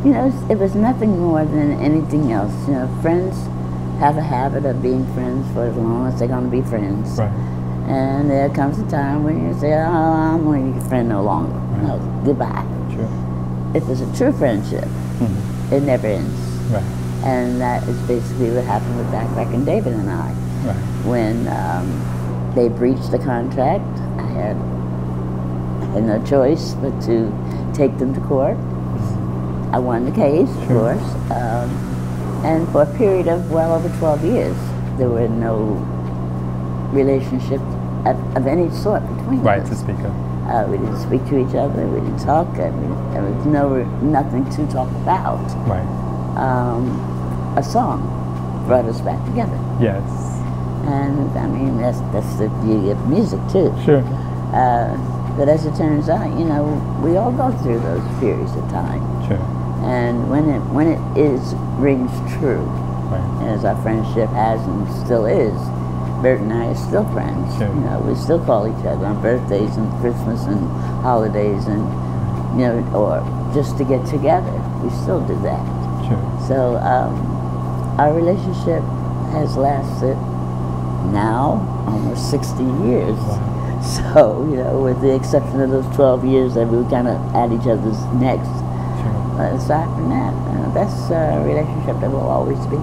You 0.03 0.13
know, 0.13 0.47
it 0.50 0.57
was 0.57 0.73
nothing 0.73 1.19
more 1.19 1.45
than 1.45 1.79
anything 1.79 2.31
else. 2.31 2.53
You 2.67 2.73
know, 2.73 3.00
friends 3.03 3.38
have 4.01 4.17
a 4.17 4.22
habit 4.22 4.65
of 4.65 4.81
being 4.81 5.05
friends 5.13 5.46
for 5.53 5.67
as 5.67 5.77
long 5.77 6.08
as 6.08 6.17
they're 6.17 6.27
going 6.27 6.50
to 6.50 6.50
be 6.50 6.63
friends. 6.63 7.20
Right. 7.20 7.29
And 7.88 8.31
there 8.31 8.50
comes 8.50 8.79
a 8.79 8.89
time 8.89 9.24
when 9.24 9.48
you 9.48 9.53
say, 9.60 9.74
oh, 9.74 9.77
I'm 9.77 10.43
going 10.43 10.65
to 10.65 10.72
be 10.74 10.79
your 10.79 10.89
friend 10.89 11.08
no 11.08 11.22
longer. 11.22 11.53
Right. 11.53 11.84
No, 11.84 12.22
goodbye. 12.25 12.65
True. 12.91 13.08
If 13.75 13.88
it's 13.88 14.01
a 14.01 14.17
true 14.17 14.36
friendship, 14.36 14.86
mm-hmm. 14.86 15.74
it 15.74 15.84
never 15.84 16.08
ends. 16.08 16.34
Right. 16.72 16.81
And 17.24 17.62
that 17.62 17.88
is 17.88 18.01
basically 18.08 18.50
what 18.50 18.63
happened 18.63 18.98
with 18.98 19.12
Bacharach 19.12 19.53
and 19.53 19.67
David 19.67 19.93
and 19.93 20.10
I. 20.10 20.34
Right. 20.65 21.05
When 21.05 21.48
um, 21.50 22.51
they 22.55 22.70
breached 22.70 23.12
the 23.12 23.20
contract, 23.20 23.86
I 24.17 24.25
had, 24.25 24.58
I 24.58 25.86
had 25.93 26.03
no 26.05 26.25
choice 26.25 26.74
but 26.74 27.00
to 27.03 27.31
take 27.75 28.00
them 28.00 28.15
to 28.15 28.22
court. 28.22 28.58
Mm-hmm. 28.58 29.75
I 29.75 29.77
won 29.77 30.05
the 30.05 30.12
case, 30.12 30.50
sure. 30.65 30.93
of 30.93 30.98
course. 30.98 31.31
Um, 31.31 31.90
and 32.43 32.67
for 32.71 32.83
a 32.83 32.98
period 32.98 33.27
of 33.27 33.51
well 33.51 33.74
over 33.74 33.89
12 33.98 34.25
years, 34.25 34.57
there 34.98 35.10
were 35.10 35.27
no 35.27 35.77
relationships 36.91 37.63
of, 38.05 38.17
of 38.36 38.48
any 38.48 38.69
sort 38.71 39.01
between 39.15 39.41
right, 39.41 39.62
us. 39.62 39.69
Right, 39.69 39.71
to 39.71 39.75
speak 39.75 40.00
of. 40.05 40.31
Uh, 40.50 40.65
we 40.67 40.77
didn't 40.77 41.00
speak 41.00 41.24
to 41.29 41.38
each 41.38 41.55
other. 41.55 41.86
We 41.88 42.01
didn't 42.01 42.19
talk. 42.19 42.48
I 42.57 42.71
mean, 42.71 43.13
there 43.13 43.24
was 43.24 43.45
no 43.45 43.83
nothing 44.01 44.50
to 44.51 44.67
talk 44.71 44.89
about. 45.03 45.39
Right. 45.67 45.86
Um, 46.36 46.89
a 47.57 47.63
song 47.63 48.01
brought 48.67 48.86
us 48.86 49.00
back 49.01 49.24
together. 49.27 49.57
Yes. 49.79 50.03
And 50.88 51.29
I 51.38 51.48
mean, 51.48 51.77
that's 51.77 52.00
that's 52.12 52.36
the 52.36 52.50
beauty 52.65 52.89
of 52.89 53.07
music 53.07 53.39
too. 53.51 53.74
Sure. 53.86 54.03
Uh, 54.51 54.98
but 55.38 55.48
as 55.48 55.65
it 55.65 55.75
turns 55.75 56.10
out, 56.10 56.27
you 56.38 56.45
know, 56.45 56.65
we 57.03 57.15
all 57.17 57.31
go 57.31 57.55
through 57.63 57.79
those 57.79 58.19
periods 58.19 58.51
of 58.55 58.67
time. 58.69 59.01
Sure. 59.27 59.60
And 59.81 60.29
when 60.29 60.50
it 60.50 60.59
when 60.71 60.88
it 60.88 61.01
is 61.17 61.55
rings 61.81 62.11
true, 62.38 62.61
right. 63.09 63.50
as 63.50 63.65
our 63.65 63.79
friendship 63.81 64.29
has 64.29 64.61
and 64.61 64.88
still 65.05 65.25
is, 65.25 65.57
Burt 66.21 66.39
and 66.39 66.53
I 66.53 66.67
are 66.67 66.75
still 66.75 67.05
friends. 67.11 67.57
Sure. 67.57 67.67
You 67.67 67.81
know, 67.81 68.00
we 68.00 68.15
still 68.15 68.43
call 68.45 68.67
each 68.67 68.85
other 68.85 69.05
on 69.05 69.21
birthdays 69.21 69.75
and 69.77 69.89
Christmas 70.00 70.43
and 70.45 70.69
holidays 71.01 71.65
and 71.65 71.81
you 72.59 72.67
know, 72.67 72.77
or 72.93 73.19
just 73.53 73.77
to 73.79 73.83
get 73.83 74.05
together. 74.05 74.53
We 74.83 74.89
still 75.01 75.25
do 75.25 75.39
that. 75.41 75.65
Sure. 76.07 76.47
So 76.47 76.77
um, 76.77 77.15
our 78.00 78.13
relationship 78.13 78.83
has 79.33 79.57
lasted 79.57 80.15
now 81.11 81.57
almost 81.88 82.29
60 82.29 82.63
years. 82.85 83.17
Wow. 83.17 83.47
So, 83.81 84.47
you 84.47 84.57
know, 84.57 84.79
with 84.79 85.01
the 85.01 85.15
exception 85.15 85.59
of 85.59 85.71
those 85.71 85.88
12 85.95 86.23
years 86.23 86.53
that 86.53 86.67
we 86.67 86.77
were 86.77 86.89
kind 86.91 87.07
of 87.07 87.17
at 87.33 87.51
each 87.51 87.65
other's 87.65 87.97
necks, 88.21 88.47
aside 89.39 89.88
from 89.95 90.09
that, 90.09 90.33
uh, 90.33 90.73
that's 90.73 91.09
a 91.09 91.43
relationship 91.45 92.00
that 92.01 92.09
will 92.11 92.29
always 92.29 92.59
be. 92.67 92.77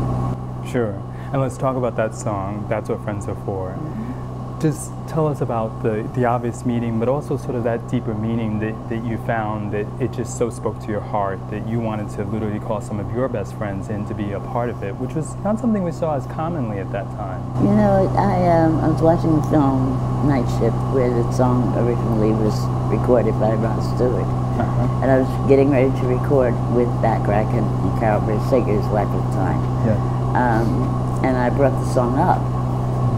Sure. 0.68 0.92
And 1.32 1.40
let's 1.40 1.58
talk 1.58 1.76
about 1.76 1.96
that 1.96 2.14
song, 2.14 2.66
That's 2.68 2.88
What 2.88 3.02
Friends 3.02 3.28
Are 3.28 3.34
For. 3.44 3.70
Mm-hmm. 3.70 4.60
Just 4.60 4.90
tell 5.06 5.28
us 5.28 5.40
about 5.40 5.82
the, 5.82 6.08
the 6.14 6.24
obvious 6.24 6.66
meaning, 6.66 6.98
but 6.98 7.08
also 7.08 7.36
sort 7.36 7.54
of 7.54 7.62
that 7.64 7.88
deeper 7.88 8.12
meaning 8.14 8.58
that, 8.58 8.88
that 8.88 9.04
you 9.04 9.16
found 9.18 9.72
that 9.72 9.86
it 10.00 10.10
just 10.12 10.36
so 10.36 10.50
spoke 10.50 10.80
to 10.80 10.88
your 10.88 11.00
heart 11.00 11.38
that 11.50 11.68
you 11.68 11.78
wanted 11.78 12.10
to 12.16 12.24
literally 12.24 12.58
call 12.58 12.80
some 12.80 12.98
of 12.98 13.08
your 13.14 13.28
best 13.28 13.54
friends 13.54 13.88
in 13.88 14.04
to 14.06 14.14
be 14.14 14.32
a 14.32 14.40
part 14.40 14.68
of 14.68 14.82
it, 14.82 14.96
which 14.96 15.14
was 15.14 15.36
not 15.44 15.60
something 15.60 15.84
we 15.84 15.92
saw 15.92 16.16
as 16.16 16.26
commonly 16.26 16.78
at 16.78 16.90
that 16.90 17.06
time. 17.12 17.40
You 17.64 17.72
know, 17.72 18.12
I, 18.18 18.48
um, 18.48 18.80
I 18.80 18.88
was 18.88 19.00
watching 19.00 19.36
the 19.36 19.42
film 19.42 19.94
Night 20.26 20.48
Shift 20.58 20.76
where 20.92 21.08
the 21.08 21.30
song 21.32 21.72
originally 21.78 22.32
was 22.32 22.58
recorded 22.90 23.38
by 23.38 23.52
Rod 23.52 23.80
Stewart. 23.94 24.26
And 25.08 25.16
I 25.16 25.24
was 25.24 25.48
getting 25.48 25.70
ready 25.70 25.88
to 25.88 26.04
record 26.04 26.52
with 26.76 26.84
Bacharach 27.00 27.48
and, 27.56 27.64
and 27.64 27.98
Carole 27.98 28.20
wife 28.20 29.08
at 29.08 29.16
the 29.16 29.32
time. 29.32 29.56
Yeah. 29.88 29.96
Um, 30.36 31.24
and 31.24 31.32
I 31.34 31.48
brought 31.48 31.72
the 31.72 31.88
song 31.96 32.20
up. 32.20 32.44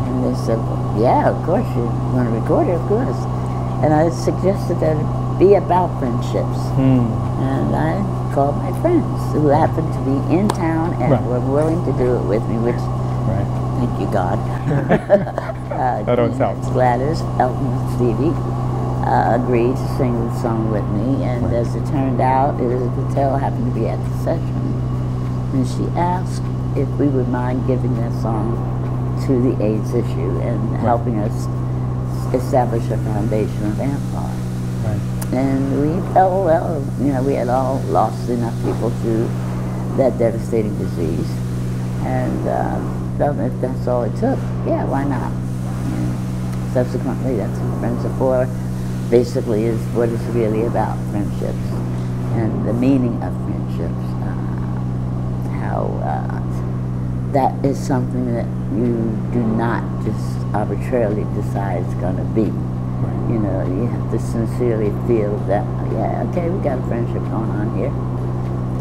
And 0.07 0.23
they 0.23 0.39
said, 0.39 0.63
well, 0.63 1.03
yeah, 1.03 1.35
of 1.35 1.43
course, 1.43 1.67
you 1.75 1.83
want 2.15 2.31
to 2.31 2.39
record 2.39 2.71
it, 2.71 2.79
of 2.79 2.87
course. 2.87 3.19
And 3.83 3.91
I 3.91 4.07
suggested 4.07 4.79
that 4.79 4.95
it 4.95 5.39
be 5.43 5.59
about 5.59 5.91
friendships. 5.99 6.63
Hmm. 6.79 7.11
And 7.43 7.75
I 7.75 7.99
called 8.39 8.55
my 8.63 8.71
friends 8.79 9.19
who 9.35 9.51
happened 9.51 9.91
to 9.91 10.01
be 10.07 10.15
in 10.31 10.47
town 10.47 10.95
and 11.03 11.11
right. 11.11 11.23
were 11.27 11.43
willing 11.43 11.83
to 11.91 11.93
do 11.99 12.15
it 12.15 12.25
with 12.31 12.47
me, 12.47 12.71
which, 12.71 12.79
right. 13.27 13.51
thank 13.83 13.99
you, 13.99 14.07
God. 14.15 14.39
uh, 15.75 16.07
that 16.07 16.23
helps. 16.39 16.71
Gladys, 16.71 17.19
Elton, 17.43 17.75
Stevie, 17.99 18.60
uh, 19.05 19.39
agreed 19.41 19.73
to 19.73 19.89
sing 19.97 20.13
the 20.13 20.41
song 20.41 20.71
with 20.71 20.85
me, 20.93 21.25
and 21.25 21.45
right. 21.45 21.55
as 21.55 21.75
it 21.75 21.85
turned 21.87 22.21
out, 22.21 22.61
Elizabeth 22.61 23.15
Taylor 23.15 23.39
happened 23.39 23.73
to 23.73 23.81
be 23.81 23.89
at 23.89 23.97
the 23.97 24.17
session, 24.25 24.61
and 25.57 25.67
she 25.67 25.85
asked 25.97 26.43
if 26.77 26.89
we 27.01 27.09
would 27.09 27.29
mind 27.29 27.67
giving 27.67 27.97
that 27.97 28.13
song 28.21 28.61
to 29.27 29.41
the 29.41 29.57
AIDS 29.65 29.95
issue 29.95 30.39
and 30.41 30.61
right. 30.73 30.81
helping 30.81 31.19
us 31.19 31.33
establish 32.35 32.85
a 32.91 32.99
foundation 32.99 33.65
of 33.67 33.75
amfAR. 33.81 34.31
Right. 34.85 35.35
And 35.35 35.81
we 35.81 36.13
felt, 36.13 36.45
well, 36.45 36.85
you 37.01 37.13
know, 37.13 37.23
we 37.23 37.35
had 37.35 37.49
all 37.49 37.81
lost 37.89 38.29
enough 38.29 38.55
people 38.65 38.91
to 38.91 39.25
that 39.97 40.19
devastating 40.19 40.77
disease, 40.79 41.31
and 42.05 42.49
uh, 42.49 42.79
felt 43.17 43.39
if 43.39 43.61
that's 43.61 43.89
all 43.89 44.03
it 44.05 44.13
took, 44.21 44.39
yeah, 44.69 44.85
why 44.85 45.05
not? 45.05 45.33
And 45.33 46.73
subsequently, 46.73 47.37
that's 47.37 47.59
what 47.59 47.81
Friends 47.81 48.05
are 48.05 48.17
for 48.19 48.70
basically 49.11 49.65
is 49.65 49.81
what 49.93 50.09
it's 50.09 50.23
really 50.31 50.65
about, 50.65 50.97
friendships, 51.11 51.67
and 52.39 52.67
the 52.67 52.73
meaning 52.73 53.21
of 53.23 53.35
friendships. 53.45 54.07
Uh, 54.23 54.41
how 55.59 55.83
uh, 56.03 56.41
that 57.33 57.65
is 57.65 57.79
something 57.79 58.33
that 58.35 58.47
you 58.75 58.95
do 59.33 59.43
not 59.57 59.83
just 60.05 60.41
arbitrarily 60.55 61.25
decide 61.35 61.83
it's 61.85 61.95
going 61.95 62.17
to 62.17 62.25
be. 62.35 62.51
You 63.33 63.39
know, 63.39 63.63
you 63.67 63.87
have 63.87 64.11
to 64.11 64.19
sincerely 64.19 64.91
feel 65.07 65.37
that, 65.47 65.65
yeah, 65.93 66.27
okay, 66.31 66.51
we 66.51 66.63
got 66.63 66.79
a 66.79 66.87
friendship 66.89 67.23
going 67.31 67.51
on 67.55 67.77
here. 67.79 67.95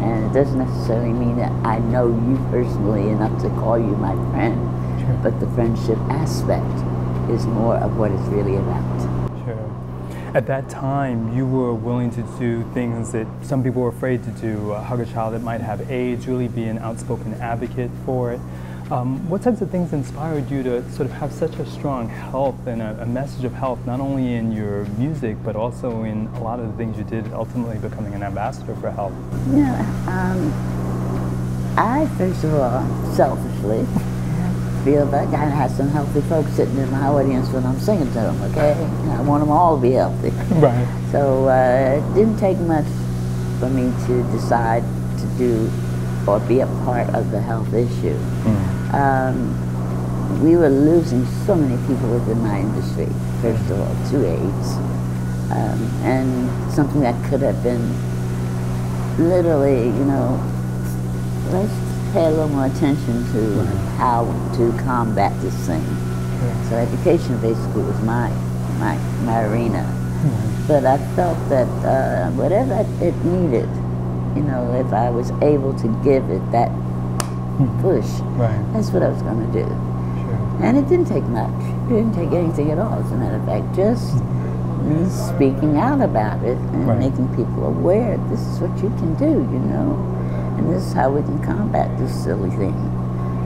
And 0.02 0.24
it 0.26 0.34
doesn't 0.34 0.58
necessarily 0.58 1.12
mean 1.12 1.36
that 1.36 1.52
I 1.64 1.78
know 1.78 2.08
you 2.08 2.36
personally 2.50 3.10
enough 3.10 3.40
to 3.42 3.48
call 3.50 3.78
you 3.78 3.94
my 3.96 4.14
friend, 4.32 4.58
sure. 5.00 5.20
but 5.22 5.38
the 5.38 5.46
friendship 5.54 5.98
aspect 6.10 6.66
is 7.30 7.46
more 7.46 7.76
of 7.76 7.96
what 7.96 8.10
it's 8.10 8.28
really 8.28 8.56
about. 8.56 8.89
At 10.32 10.46
that 10.46 10.68
time, 10.68 11.36
you 11.36 11.44
were 11.44 11.74
willing 11.74 12.12
to 12.12 12.22
do 12.38 12.62
things 12.72 13.10
that 13.10 13.26
some 13.42 13.64
people 13.64 13.82
were 13.82 13.88
afraid 13.88 14.22
to 14.22 14.30
do, 14.30 14.70
uh, 14.70 14.80
hug 14.80 15.00
a 15.00 15.06
child 15.06 15.34
that 15.34 15.42
might 15.42 15.60
have 15.60 15.90
AIDS, 15.90 16.28
really 16.28 16.46
be 16.46 16.64
an 16.64 16.78
outspoken 16.78 17.34
advocate 17.34 17.90
for 18.06 18.32
it. 18.32 18.40
Um, 18.92 19.28
what 19.28 19.42
types 19.42 19.60
of 19.60 19.70
things 19.70 19.92
inspired 19.92 20.48
you 20.48 20.62
to 20.62 20.88
sort 20.92 21.06
of 21.08 21.12
have 21.14 21.32
such 21.32 21.56
a 21.56 21.66
strong 21.66 22.08
health 22.08 22.64
and 22.68 22.80
a, 22.80 23.02
a, 23.02 23.06
message 23.06 23.44
of 23.44 23.54
health, 23.54 23.84
not 23.86 23.98
only 23.98 24.34
in 24.34 24.52
your 24.52 24.84
music, 24.98 25.36
but 25.44 25.56
also 25.56 26.04
in 26.04 26.28
a 26.34 26.42
lot 26.42 26.60
of 26.60 26.70
the 26.70 26.76
things 26.76 26.96
you 26.96 27.04
did, 27.04 27.32
ultimately 27.32 27.78
becoming 27.78 28.14
an 28.14 28.22
ambassador 28.22 28.76
for 28.76 28.92
health? 28.92 29.12
Yeah, 29.52 29.80
um, 30.06 31.74
I, 31.76 32.06
first 32.16 32.44
of 32.44 32.54
all, 32.54 33.14
selfishly, 33.14 33.84
feel 34.84 35.06
that 35.06 35.28
I 35.34 35.44
have 35.44 35.70
some 35.70 35.88
healthy 35.88 36.20
folks 36.22 36.52
sitting 36.52 36.76
in 36.76 36.90
my 36.90 37.06
audience 37.06 37.48
when 37.50 37.64
I'm 37.64 37.78
singing 37.80 38.06
to 38.08 38.14
them, 38.14 38.42
okay? 38.50 38.72
And 38.72 39.12
I 39.12 39.22
want 39.22 39.42
them 39.42 39.50
all 39.50 39.76
to 39.76 39.82
be 39.82 39.92
healthy. 39.92 40.32
Right. 40.60 40.86
So 41.10 41.48
uh, 41.48 42.00
it 42.00 42.14
didn't 42.14 42.38
take 42.38 42.58
much 42.58 42.86
for 43.58 43.68
me 43.68 43.92
to 44.06 44.22
decide 44.32 44.82
to 45.18 45.26
do 45.38 45.70
or 46.26 46.38
be 46.40 46.60
a 46.60 46.66
part 46.84 47.08
of 47.14 47.30
the 47.30 47.40
health 47.40 47.72
issue. 47.72 48.18
Mm. 48.44 48.94
Um, 48.94 50.42
we 50.42 50.56
were 50.56 50.68
losing 50.68 51.26
so 51.46 51.54
many 51.54 51.76
people 51.86 52.10
within 52.10 52.40
my 52.42 52.60
industry, 52.60 53.08
first 53.42 53.70
of 53.70 53.80
all, 53.80 54.10
to 54.10 54.26
AIDS. 54.26 54.68
Um, 55.50 55.80
and 56.04 56.72
something 56.72 57.00
that 57.00 57.16
could 57.28 57.42
have 57.42 57.62
been 57.62 57.82
literally, 59.18 59.86
you 59.86 60.04
know, 60.04 60.38
let's 61.50 61.89
pay 62.12 62.26
a 62.26 62.30
little 62.30 62.48
more 62.48 62.66
attention 62.66 63.24
to 63.32 63.64
how 63.96 64.24
to 64.56 64.72
combat 64.82 65.32
this 65.40 65.54
thing. 65.66 65.84
So 66.68 66.76
education 66.76 67.40
basically 67.40 67.82
was 67.82 68.00
my 68.02 68.30
my 68.78 68.96
my 69.24 69.44
arena. 69.44 69.84
But 70.66 70.84
I 70.86 70.98
felt 71.16 71.36
that 71.48 71.66
uh, 71.84 72.30
whatever 72.32 72.86
it 73.04 73.16
needed, 73.24 73.68
you 74.36 74.42
know, 74.42 74.72
if 74.78 74.92
I 74.92 75.10
was 75.10 75.30
able 75.42 75.74
to 75.80 75.88
give 76.04 76.30
it 76.30 76.44
that 76.52 76.70
mm-hmm. 76.70 77.80
push, 77.82 78.06
right. 78.38 78.54
that's 78.72 78.90
what 78.90 79.02
I 79.02 79.08
was 79.08 79.20
going 79.22 79.40
to 79.50 79.52
do. 79.52 79.66
Sure. 79.66 80.62
And 80.62 80.78
it 80.78 80.88
didn't 80.88 81.06
take 81.06 81.24
much. 81.24 81.50
It 81.90 81.96
didn't 81.96 82.14
take 82.14 82.30
anything 82.30 82.70
at 82.70 82.78
all, 82.78 82.94
as 82.94 83.10
a 83.10 83.16
matter 83.16 83.36
of 83.36 83.44
fact, 83.46 83.74
just 83.74 84.14
me 84.86 85.08
speaking 85.10 85.76
out 85.78 86.00
about 86.00 86.44
it 86.44 86.56
and 86.56 86.86
Right. 86.86 86.98
making 86.98 87.28
people 87.34 87.66
aware 87.66 88.16
this 88.28 88.40
is 88.40 88.60
what 88.60 88.70
you 88.82 88.90
can 89.00 89.14
do, 89.16 89.42
you 89.50 89.62
know, 89.72 89.98
and 90.60 90.70
this 90.74 90.84
is 90.86 90.92
how 90.92 91.10
we 91.10 91.22
can 91.22 91.42
combat 91.42 91.88
this 91.98 92.12
silly 92.24 92.50
thing. 92.50 92.74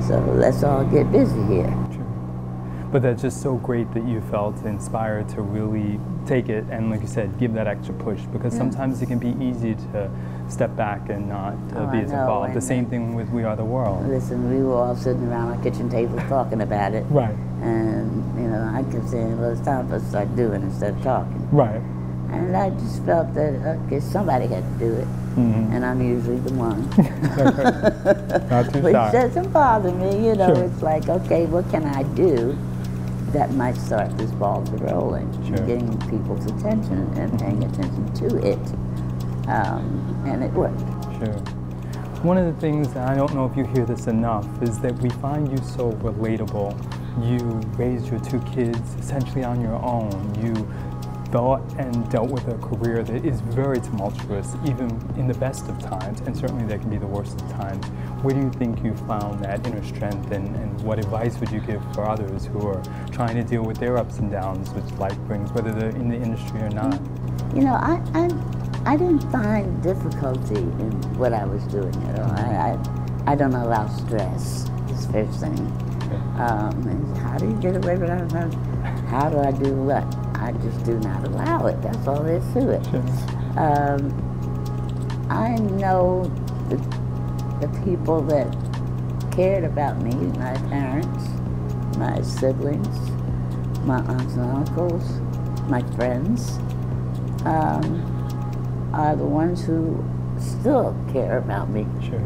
So 0.08 0.18
let's 0.34 0.62
all 0.64 0.84
get 0.84 1.10
busy 1.12 1.40
here. 1.46 1.72
True. 1.92 2.88
But 2.90 3.02
that's 3.02 3.22
just 3.22 3.40
so 3.40 3.54
great 3.54 3.92
that 3.94 4.04
you 4.04 4.20
felt 4.32 4.56
inspired 4.64 5.28
to 5.30 5.42
really 5.42 6.00
take 6.26 6.48
it 6.48 6.64
and, 6.70 6.90
like 6.90 7.02
you 7.02 7.06
said, 7.06 7.38
give 7.38 7.52
that 7.54 7.66
extra 7.68 7.94
push 7.94 8.20
because 8.32 8.52
sometimes 8.54 9.00
it 9.00 9.06
can 9.06 9.18
be 9.18 9.34
easy 9.44 9.74
to 9.92 10.10
step 10.48 10.74
back 10.76 11.08
and 11.08 11.28
not 11.28 11.52
uh, 11.74 11.80
Oh, 11.80 11.86
be 11.92 11.98
as 11.98 12.10
involved. 12.10 12.54
The 12.54 12.60
same 12.60 12.86
thing 12.86 13.14
with 13.14 13.28
We 13.30 13.44
Are 13.44 13.54
the 13.56 13.64
World. 13.64 14.06
Listen, 14.08 14.50
we 14.50 14.62
were 14.64 14.74
all 14.74 14.96
sitting 14.96 15.26
around 15.28 15.56
our 15.56 15.62
kitchen 15.62 15.88
table 15.88 16.18
talking 16.28 16.62
about 16.62 16.94
it. 16.94 17.02
Right, 17.10 17.34
And, 17.62 18.40
you 18.40 18.48
know, 18.48 18.72
I 18.74 18.82
kept 18.92 19.08
saying, 19.08 19.40
well, 19.40 19.52
it's 19.52 19.60
time 19.60 19.88
for 19.88 19.96
us 19.96 20.02
to 20.02 20.08
start 20.08 20.34
doing 20.36 20.62
instead 20.62 20.94
of 20.96 21.02
talking. 21.02 21.48
right. 21.50 21.80
And 22.30 22.56
I 22.56 22.70
just 22.70 23.04
felt 23.04 23.32
that, 23.34 23.78
okay, 23.86 24.00
somebody 24.00 24.46
had 24.48 24.64
to 24.64 24.78
do 24.78 24.92
it. 24.94 25.06
Mhm. 25.36 25.72
And 25.74 25.84
I'm 25.84 26.00
usually 26.00 26.38
the 26.38 26.52
one. 26.54 26.88
Not 28.50 28.72
too 28.72 28.80
Which 28.80 28.92
doesn't 28.92 29.52
bother 29.52 29.90
me, 29.92 30.26
you 30.28 30.34
know. 30.36 30.54
Sure. 30.54 30.64
It's 30.64 30.82
like, 30.82 31.08
okay, 31.08 31.46
what 31.46 31.68
can 31.70 31.84
I 31.84 32.02
do 32.14 32.56
that 33.32 33.52
might 33.52 33.76
start 33.76 34.16
this 34.16 34.30
ball 34.32 34.62
to 34.64 34.76
rolling, 34.76 35.30
Sure. 35.44 35.56
Mm-hmm. 35.56 35.66
getting 35.66 35.98
people's 36.08 36.46
attention 36.46 36.98
and 37.16 37.36
paying 37.40 37.64
attention 37.64 38.12
to 38.14 38.36
it. 38.46 38.58
Um, 39.48 40.22
and 40.26 40.42
it 40.44 40.52
worked. 40.52 40.80
Sure. 41.18 41.34
One 42.22 42.38
of 42.38 42.46
the 42.46 42.58
things, 42.60 42.86
and 42.88 43.00
I 43.00 43.14
don't 43.16 43.34
know 43.34 43.44
if 43.44 43.56
you 43.56 43.64
hear 43.64 43.84
this 43.84 44.06
enough, 44.06 44.46
is 44.62 44.78
that 44.80 44.96
we 45.00 45.10
find 45.10 45.50
you 45.50 45.58
so 45.58 45.92
relatable. 45.94 46.72
You 47.22 47.38
raised 47.76 48.06
your 48.08 48.20
two 48.20 48.40
kids 48.40 48.94
essentially 48.98 49.44
on 49.44 49.60
your 49.60 49.74
own. 49.84 50.10
You 50.42 50.54
thought 51.30 51.62
and 51.78 52.08
dealt 52.10 52.30
with 52.30 52.46
a 52.48 52.58
career 52.58 53.02
that 53.02 53.24
is 53.24 53.40
very 53.40 53.80
tumultuous, 53.80 54.54
even 54.66 54.90
in 55.16 55.26
the 55.26 55.34
best 55.34 55.68
of 55.68 55.78
times, 55.78 56.20
and 56.22 56.36
certainly 56.36 56.64
that 56.66 56.80
can 56.80 56.90
be 56.90 56.98
the 56.98 57.06
worst 57.06 57.40
of 57.40 57.50
times. 57.52 57.84
Where 58.22 58.34
do 58.34 58.40
you 58.40 58.50
think 58.52 58.82
you 58.84 58.94
found 59.08 59.44
that 59.44 59.66
inner 59.66 59.82
strength, 59.84 60.30
and, 60.30 60.54
and 60.56 60.80
what 60.82 60.98
advice 60.98 61.38
would 61.40 61.50
you 61.50 61.60
give 61.60 61.82
for 61.94 62.08
others 62.08 62.46
who 62.46 62.66
are 62.68 62.82
trying 63.12 63.36
to 63.36 63.42
deal 63.42 63.62
with 63.62 63.78
their 63.78 63.96
ups 63.96 64.18
and 64.18 64.30
downs 64.30 64.70
which 64.70 64.90
life 64.98 65.18
brings, 65.26 65.52
whether 65.52 65.72
they're 65.72 65.90
in 65.90 66.08
the 66.08 66.16
industry 66.16 66.60
or 66.60 66.70
not? 66.70 67.00
You 67.54 67.62
know, 67.62 67.74
I, 67.74 68.00
I, 68.14 68.92
I 68.92 68.96
didn't 68.96 69.30
find 69.30 69.82
difficulty 69.82 70.56
in 70.56 71.18
what 71.18 71.32
I 71.32 71.44
was 71.44 71.62
doing 71.64 71.94
at 72.08 72.20
all. 72.20 72.30
I, 72.32 72.78
I, 73.26 73.32
I 73.32 73.34
don't 73.34 73.54
allow 73.54 73.88
stress, 73.88 74.68
is 74.90 75.06
the 75.06 75.12
first 75.12 75.40
thing. 75.40 75.58
Um, 76.38 77.14
how 77.16 77.38
do 77.38 77.46
you 77.46 77.56
get 77.60 77.76
away 77.76 77.96
with 77.96 78.10
it? 78.10 78.54
How 79.06 79.28
do 79.30 79.38
I 79.38 79.52
do 79.52 79.72
what? 79.74 80.23
I 80.44 80.52
just 80.62 80.84
do 80.84 80.98
not 81.00 81.24
allow 81.26 81.66
it. 81.66 81.80
That's 81.80 82.06
all 82.06 82.22
there 82.22 82.36
is 82.36 82.52
to 82.52 82.70
it. 82.70 82.86
Um, 83.56 84.12
I 85.30 85.56
know 85.56 86.24
the, 86.68 86.76
the 87.66 87.80
people 87.84 88.20
that 88.22 88.54
cared 89.32 89.64
about 89.64 90.02
me, 90.02 90.12
my 90.38 90.54
parents, 90.68 91.28
my 91.96 92.20
siblings, 92.20 93.10
my 93.86 93.98
aunts 94.00 94.34
and 94.34 94.50
uncles, 94.50 95.20
my 95.70 95.82
friends, 95.96 96.58
um, 97.46 98.90
are 98.92 99.16
the 99.16 99.24
ones 99.24 99.64
who 99.64 100.04
still 100.38 100.94
care 101.12 101.38
about 101.38 101.70
me 101.70 101.86
Sure. 102.02 102.18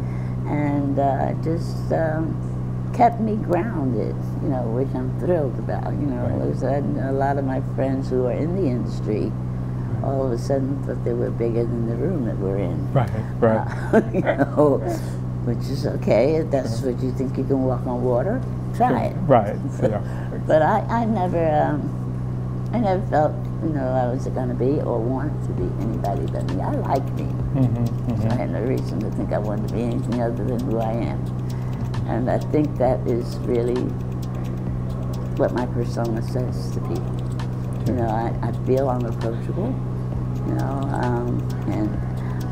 and 0.47 0.99
uh, 0.99 1.33
just 1.41 1.91
um, 1.93 2.35
kept 2.99 3.21
me 3.21 3.37
grounded, 3.37 4.13
you 4.43 4.49
know, 4.49 4.63
which 4.75 4.89
I'm 4.93 5.17
thrilled 5.21 5.57
about. 5.57 5.87
You 5.93 6.11
know, 6.11 6.27
Right. 6.27 6.39
There's 6.39 6.63
a, 6.63 6.83
a 7.09 7.15
lot 7.15 7.37
of 7.37 7.45
my 7.45 7.61
friends 7.73 8.09
who 8.09 8.25
are 8.25 8.33
in 8.33 8.59
the 8.59 8.67
industry 8.67 9.31
all 10.03 10.25
of 10.25 10.31
a 10.33 10.37
sudden 10.37 10.83
thought 10.83 11.03
they 11.05 11.13
were 11.13 11.31
bigger 11.31 11.63
than 11.63 11.87
the 11.87 11.95
room 11.95 12.25
that 12.25 12.37
we're 12.37 12.57
in. 12.57 12.93
Right, 12.93 13.09
right. 13.39 13.65
Uh, 13.93 14.01
you 14.13 14.21
know, 14.21 14.79
which 15.45 15.63
is 15.71 15.87
okay. 15.87 16.35
If 16.35 16.51
that's 16.51 16.81
what 16.81 17.01
you 17.01 17.13
think 17.13 17.37
you 17.37 17.45
can 17.45 17.63
walk 17.63 17.87
on 17.87 18.03
water, 18.03 18.41
try 18.75 19.05
it. 19.05 19.15
Right. 19.23 19.55
Yeah. 19.81 20.03
But 20.45 20.61
I, 20.61 20.79
I 20.89 21.05
never, 21.05 21.39
um, 21.39 22.69
I 22.73 22.79
never 22.79 23.05
felt, 23.07 23.33
you 23.63 23.69
know, 23.69 23.87
I 23.87 24.11
was 24.11 24.27
going 24.27 24.49
to 24.49 24.55
be 24.55 24.81
or 24.81 24.99
wanted 24.99 25.39
to 25.47 25.53
be 25.53 25.67
anybody 25.83 26.25
but 26.31 26.43
me. 26.51 26.61
I 26.61 26.71
like 26.75 27.07
me. 27.15 27.27
Mm 27.55 27.67
-hmm, 27.75 28.21
So 28.21 28.27
I 28.27 28.37
had 28.41 28.51
no 28.51 28.59
reason 28.59 28.99
to 28.99 29.09
think 29.15 29.31
I 29.31 29.39
wanted 29.39 29.69
to 29.69 29.75
be 29.75 29.83
anything 29.83 30.21
other 30.21 30.45
than 30.45 30.59
who 30.67 30.79
I 30.79 31.11
am. 31.11 31.38
And 32.09 32.29
I 32.29 32.39
think 32.39 32.75
that 32.77 32.99
is 33.07 33.37
really 33.39 33.81
what 35.37 35.53
my 35.53 35.65
persona 35.67 36.21
says 36.21 36.71
to 36.71 36.81
people. 36.81 37.15
You 37.87 37.93
know, 37.95 38.07
I, 38.09 38.47
I 38.47 38.51
feel 38.65 38.89
I'm 38.89 39.05
approachable, 39.05 39.73
you 40.47 40.53
know, 40.55 40.79
um, 41.01 41.39
and 41.67 41.89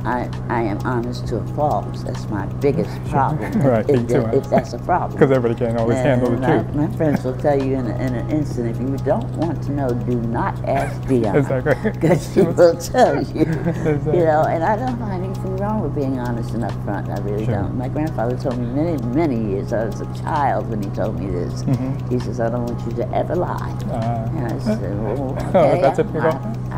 I, 0.07 0.29
I 0.47 0.61
am 0.63 0.77
honest 0.85 1.27
to 1.27 1.37
a 1.37 1.47
fault. 1.47 1.93
That's 2.05 2.27
my 2.29 2.45
biggest 2.45 3.03
problem. 3.09 3.51
Right, 3.61 3.87
if, 3.89 4.07
too. 4.07 4.21
that- 4.21 4.33
if 4.33 4.49
that's 4.49 4.73
a 4.73 4.79
problem. 4.79 5.19
Because 5.19 5.31
everybody 5.35 5.59
can't 5.65 5.77
always 5.77 5.97
handle 5.97 6.31
the 6.31 6.37
my, 6.37 6.47
truth. 6.63 6.75
my 6.75 6.87
friends 6.95 7.23
will 7.25 7.35
tell 7.37 7.61
you 7.61 7.73
in, 7.75 7.87
a, 7.87 7.95
in 7.97 8.15
an 8.15 8.29
instant, 8.31 8.69
if 8.69 8.79
you 8.81 8.95
don't 9.05 9.27
want 9.33 9.61
to 9.63 9.71
know, 9.73 9.89
do 9.89 10.15
not 10.21 10.63
ask 10.65 10.99
Dionne. 11.09 11.35
Exactly. 11.35 11.91
Because 11.91 12.33
she 12.33 12.41
will 12.41 12.77
tell 12.77 13.15
you. 13.21 13.41
Exactly. 13.41 14.17
You 14.19 14.25
know, 14.25 14.43
and 14.43 14.63
I 14.63 14.75
don't 14.77 14.97
find 14.97 15.25
wrong 15.57 15.81
with 15.81 15.93
being 15.95 16.19
honest 16.19 16.51
and 16.53 16.63
upfront. 16.63 17.09
I 17.09 17.19
really 17.21 17.45
Sure. 17.45 17.55
don't. 17.55 17.77
My 17.77 17.87
grandfather 17.89 18.35
told 18.37 18.57
me 18.57 18.65
many, 18.67 18.97
many 19.13 19.37
years, 19.51 19.73
I 19.73 19.85
was 19.85 20.01
a 20.01 20.05
child 20.23 20.69
when 20.69 20.81
he 20.81 20.89
told 20.89 21.19
me 21.19 21.27
this. 21.29 21.63
Mhm. 21.63 22.09
He 22.09 22.19
says, 22.19 22.39
I 22.39 22.49
don't 22.49 22.65
want 22.65 22.79
you 22.85 22.91
to 23.03 23.13
ever 23.15 23.35
lie. 23.35 23.73
Uh, 23.91 24.29
And 24.37 24.53
I 24.53 24.59
said, 24.59 25.03
well, 25.03 25.35
Oh, 25.55 25.59
okay. 25.59 25.81
that's 25.81 25.99
a 25.99 26.03
I- 26.03 26.05
big 26.05 26.21
I- 26.23 26.29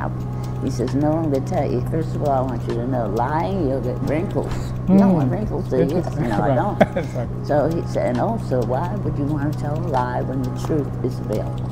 one. 0.08 0.26
He 0.64 0.70
says, 0.70 0.94
no, 0.94 1.14
I'm 1.14 1.32
going 1.32 1.46
to 1.46 1.54
tell 1.56 1.66
you. 1.72 1.80
First 1.90 2.16
of 2.16 2.24
all, 2.24 2.32
I 2.32 2.42
want 2.42 2.62
you 2.68 2.74
to 2.76 2.86
know, 2.88 3.08
lying, 3.16 3.70
you'll 3.70 3.80
get 3.80 3.98
wrinkles. 4.10 4.52
You 4.90 4.98
don't 4.98 5.14
want 5.14 5.30
Mm. 5.30 5.36
wrinkles, 5.38 5.70
do 5.70 5.78
you? 5.78 6.04
No, 6.28 6.42
I 6.44 6.54
don't. 6.62 6.82
Exactly. 6.98 7.46
So 7.46 7.70
he 7.74 7.82
said, 7.88 8.08
and 8.08 8.20
also, 8.20 8.62
why 8.64 8.94
would 9.04 9.18
you 9.18 9.24
want 9.24 9.54
to 9.54 9.60
tell 9.60 9.78
a 9.80 9.88
lie 9.88 10.22
when 10.22 10.42
the 10.42 10.50
truth 10.68 10.88
is 11.06 11.18
available? 11.20 11.64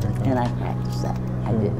Go. 0.00 0.08
And 0.24 0.38
I 0.38 0.48
practice 0.60 1.02
that. 1.02 1.18
I 1.44 1.50
Sure. 1.50 1.70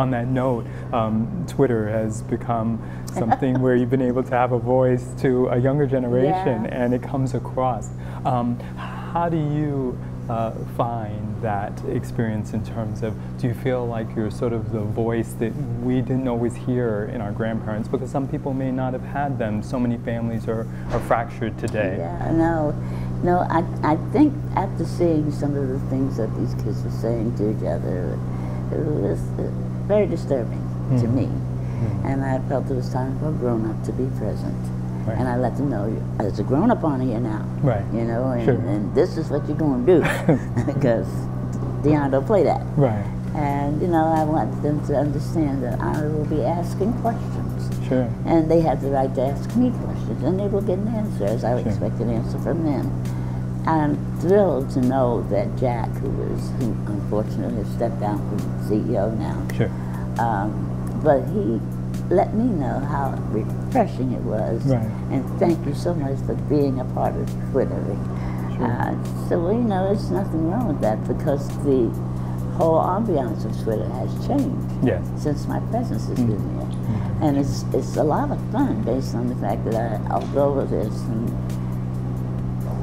On 0.00 0.10
that 0.12 0.28
note, 0.28 0.64
um, 0.94 1.44
Twitter 1.46 1.86
has 1.90 2.22
become 2.22 2.80
something 3.12 3.60
where 3.60 3.76
you've 3.76 3.90
been 3.90 4.00
able 4.00 4.22
to 4.22 4.30
have 4.30 4.52
a 4.52 4.58
voice 4.58 5.04
to 5.20 5.48
a 5.48 5.58
younger 5.58 5.84
generation, 5.86 6.64
Yeah. 6.64 6.70
and 6.84 6.94
it 6.94 7.02
comes 7.02 7.34
across. 7.34 7.90
Um, 8.24 8.58
how 8.78 9.28
do 9.28 9.36
you 9.36 9.98
uh, 10.30 10.52
find 10.74 11.36
that 11.42 11.72
experience 11.84 12.54
in 12.54 12.64
terms 12.64 13.02
of 13.02 13.12
do 13.38 13.46
you 13.46 13.52
feel 13.52 13.86
like 13.86 14.06
you're 14.16 14.30
sort 14.30 14.54
of 14.54 14.72
the 14.72 14.80
voice 14.80 15.32
that 15.34 15.52
we 15.82 16.00
didn't 16.00 16.28
always 16.28 16.54
hear 16.54 17.10
in 17.12 17.20
our 17.20 17.32
grandparents 17.32 17.86
because 17.88 18.10
some 18.10 18.26
people 18.28 18.54
may 18.54 18.70
not 18.70 18.92
have 18.94 19.02
had 19.02 19.38
them 19.38 19.62
so 19.62 19.78
many 19.78 19.98
families 19.98 20.46
are, 20.48 20.66
are 20.92 21.00
fractured 21.00 21.58
today 21.58 21.96
Yeah, 21.98 22.30
no, 22.30 22.72
no. 23.22 23.38
I, 23.50 23.64
I 23.82 23.96
think 24.12 24.32
after 24.54 24.84
seeing 24.86 25.30
some 25.32 25.56
of 25.56 25.68
the 25.68 25.80
things 25.90 26.16
that 26.18 26.30
these 26.38 26.54
kids 26.62 26.82
were 26.84 26.90
saying 26.90 27.36
to 27.38 27.50
each 27.50 27.64
other, 27.64 28.18
it 28.70 28.78
was 28.86 29.18
uh, 29.40 29.50
very 29.90 30.06
disturbing 30.06 30.62
to 31.00 31.06
Mhm. 31.06 31.14
me. 31.14 31.28
And 32.04 32.22
I 32.24 32.38
felt 32.48 32.70
it 32.70 32.76
was 32.76 32.88
time 32.92 33.18
for 33.20 33.28
a 33.28 33.32
grown 33.32 33.62
up 33.70 33.78
to 33.88 33.92
be 33.92 34.06
present. 34.22 34.54
Right. 35.06 35.18
And 35.18 35.26
I 35.28 35.36
let 35.36 35.56
them 35.56 35.68
know, 35.70 35.84
as 36.20 36.38
a 36.38 36.44
grown 36.44 36.70
up 36.70 36.84
on 36.84 37.00
here 37.00 37.18
now. 37.18 37.42
Right. 37.62 37.82
You 37.92 38.04
know, 38.04 38.22
and, 38.30 38.44
Sure. 38.44 38.54
and 38.72 38.94
this 38.94 39.16
is 39.16 39.30
what 39.30 39.42
you're 39.48 39.56
going 39.56 39.84
to 39.86 39.88
do. 39.98 39.98
because 40.72 41.08
Dionne 41.82 42.10
don't 42.12 42.26
play 42.26 42.44
that. 42.44 42.62
right 42.76 43.04
And, 43.34 43.80
you 43.82 43.88
know, 43.88 44.06
I 44.20 44.22
want 44.24 44.50
them 44.62 44.78
to 44.88 44.92
understand 44.96 45.62
that 45.64 45.80
I 45.80 46.02
will 46.12 46.26
be 46.36 46.40
asking 46.44 46.92
questions. 47.04 47.70
sure 47.88 48.06
And 48.26 48.48
they 48.50 48.60
have 48.60 48.78
the 48.82 48.90
right 48.90 49.12
to 49.14 49.22
ask 49.32 49.56
me 49.56 49.72
questions, 49.84 50.22
and 50.26 50.38
they 50.40 50.48
will 50.52 50.60
get 50.70 50.78
an 50.78 50.88
answer 51.00 51.24
as 51.36 51.42
I 51.44 51.54
would 51.54 51.62
Sure. 51.64 51.72
expect 51.72 52.00
an 52.00 52.10
answer 52.10 52.38
from 52.38 52.58
them. 52.64 52.86
I'm 53.66 53.96
thrilled 54.20 54.70
to 54.70 54.80
know 54.80 55.22
that 55.30 55.56
Jack, 55.58 55.88
who 55.98 56.22
is, 56.34 56.50
who 56.58 56.72
unfortunately 56.86 57.62
has 57.64 57.72
stepped 57.74 58.00
down 58.00 58.18
from 58.28 58.38
CEO 58.68 59.16
now, 59.18 59.36
sure 59.56 59.70
um, 60.18 60.66
but 61.02 61.22
he 61.28 61.60
let 62.14 62.34
me 62.34 62.44
know 62.44 62.78
how 62.80 63.10
refreshing 63.30 64.12
it 64.12 64.20
was. 64.22 64.62
Right. 64.64 64.82
And 65.10 65.24
thank 65.38 65.64
you 65.66 65.74
so 65.74 65.94
much 65.94 66.18
for 66.26 66.34
being 66.48 66.80
a 66.80 66.84
part 66.86 67.14
of 67.16 67.28
Twitter. 67.52 67.82
Sure. 68.56 68.66
Uh, 68.66 69.28
so, 69.28 69.40
well, 69.40 69.52
you 69.52 69.60
know, 69.60 69.86
there's 69.86 70.10
nothing 70.10 70.50
wrong 70.50 70.68
with 70.68 70.80
that 70.80 71.06
because 71.06 71.46
the 71.64 71.88
whole 72.56 72.80
ambiance 72.82 73.44
of 73.44 73.62
Twitter 73.62 73.88
has 73.88 74.26
changed 74.26 74.66
yes 74.84 75.02
since 75.22 75.46
my 75.46 75.60
presence 75.70 76.06
has 76.08 76.18
Mm. 76.18 76.26
been 76.26 76.56
there. 76.58 77.28
And 77.28 77.38
it's, 77.38 77.64
it's 77.72 77.96
a 77.96 78.02
lot 78.04 78.30
of 78.30 78.38
fun 78.50 78.82
based 78.82 79.14
on 79.14 79.28
the 79.28 79.36
fact 79.36 79.64
that 79.70 79.74
I, 79.74 80.10
although 80.12 80.64
there's 80.66 80.92
some, 80.94 81.26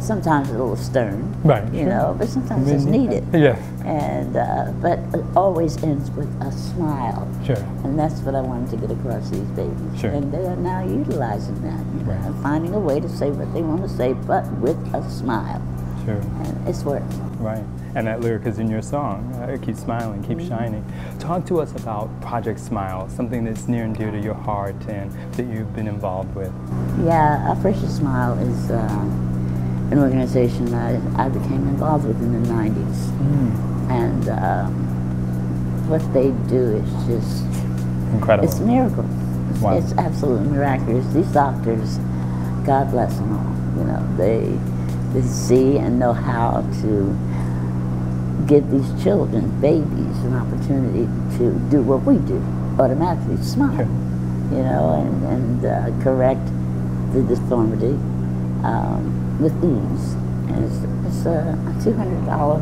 sometimes 0.01 0.49
a 0.49 0.53
little 0.53 0.75
stern, 0.75 1.33
Right, 1.43 1.63
you 1.73 1.81
sure. 1.81 1.89
know, 1.89 2.15
but 2.17 2.27
sometimes 2.29 2.69
I 2.69 2.75
it's 2.75 2.83
needed. 2.85 3.23
yes 3.33 3.59
And, 3.85 4.35
uh, 4.35 4.71
but 4.81 4.99
it 5.13 5.23
always 5.35 5.81
ends 5.83 6.09
with 6.11 6.29
a 6.41 6.51
smile. 6.51 7.27
sure 7.45 7.55
And 7.83 7.97
that's 7.97 8.19
what 8.21 8.35
I 8.35 8.41
wanted 8.41 8.69
to 8.71 8.77
get 8.87 8.91
across 8.97 9.29
these 9.29 9.47
babies. 9.55 9.99
Sure. 9.99 10.11
And 10.11 10.31
they 10.31 10.45
are 10.45 10.55
now 10.55 10.83
utilizing 10.83 11.61
that, 11.61 11.85
know, 12.05 12.11
Right. 12.13 12.25
and 12.25 12.35
finding 12.43 12.73
a 12.73 12.79
way 12.79 12.99
to 12.99 13.09
say 13.09 13.31
what 13.31 13.53
they 13.53 13.61
want 13.61 13.81
to 13.83 13.89
say, 13.89 14.13
but 14.13 14.45
with 14.59 14.77
a 14.93 15.07
smile. 15.09 15.61
Sure. 16.05 16.15
And 16.15 16.67
it's 16.67 16.83
worked. 16.85 17.13
Right. 17.39 17.63
And 17.95 18.07
that 18.07 18.21
lyric 18.21 18.45
is 18.45 18.59
in 18.59 18.69
your 18.69 18.81
song, 18.81 19.33
uh, 19.41 19.57
Keep 19.61 19.75
Smiling, 19.75 20.21
Keep 20.23 20.37
Mm-hmm. 20.37 20.47
Shining. 20.49 20.85
Talk 21.19 21.45
to 21.47 21.59
us 21.59 21.71
about 21.75 22.09
Project 22.21 22.59
Smile, 22.59 23.09
something 23.09 23.43
that's 23.43 23.67
near 23.67 23.83
and 23.85 23.95
dear 23.97 24.11
to 24.11 24.19
your 24.19 24.33
heart 24.35 24.75
and 24.87 25.11
that 25.33 25.45
you've 25.47 25.75
been 25.75 25.87
involved 25.87 26.33
with. 26.35 26.51
Yeah, 27.03 27.47
a 27.47 27.51
Operation 27.51 27.89
Smile 27.89 28.37
is 28.39 28.71
uh, 28.71 28.77
an 29.91 29.99
organization 29.99 30.65
that 30.71 30.99
I 31.19 31.29
became 31.29 31.67
involved 31.67 32.05
with 32.05 32.17
in 32.21 32.41
the 32.43 32.49
90s. 32.49 33.09
And 33.89 34.29
um, 34.29 34.73
what 35.89 36.01
they 36.13 36.31
do 36.49 36.75
is 36.75 36.89
just, 37.07 37.45
Incredible. 38.13 38.47
it's 38.49 38.59
a 38.59 38.65
miracle. 38.65 39.05
It's, 39.51 39.59
Wow. 39.61 39.77
it's 39.77 39.93
absolutely 39.93 40.49
miraculous. 40.49 41.05
These 41.13 41.27
doctors, 41.31 41.97
God 42.65 42.91
bless 42.91 43.15
them 43.15 43.31
all, 43.37 43.79
you 43.79 43.85
know, 43.85 44.17
they, 44.17 44.59
they 45.13 45.25
see 45.25 45.77
and 45.77 45.97
know 45.97 46.11
how 46.13 46.61
to 46.81 47.17
give 48.45 48.69
these 48.69 49.03
children, 49.03 49.49
babies, 49.61 50.17
an 50.25 50.35
opportunity 50.35 51.05
to 51.37 51.57
do 51.69 51.81
what 51.81 52.03
we 52.03 52.17
do, 52.27 52.37
automatically 52.79 53.37
smile, 53.37 53.75
Sure. 53.77 53.85
you 54.57 54.63
know, 54.63 55.01
and, 55.01 55.23
and 55.25 55.65
uh, 55.65 56.03
correct 56.03 56.45
the 57.13 57.23
deformity 57.23 57.95
um, 58.63 59.23
with 59.39 59.55
ease. 59.63 60.13
And 60.49 60.63
it's, 60.63 60.79
it's 61.15 61.25
a 61.25 61.57
$200 61.83 62.61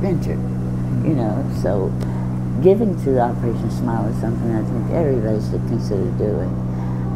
venture, 0.00 0.30
you 0.30 0.36
mm-hmm. 0.36 1.16
know, 1.16 1.62
so 1.62 1.90
giving 2.62 2.96
to 3.04 3.20
Operation 3.20 3.70
Smile 3.70 4.08
is 4.08 4.20
something 4.20 4.54
I 4.54 4.62
think 4.62 4.90
everybody 4.92 5.40
should 5.50 5.66
consider 5.68 6.10
doing. 6.16 6.52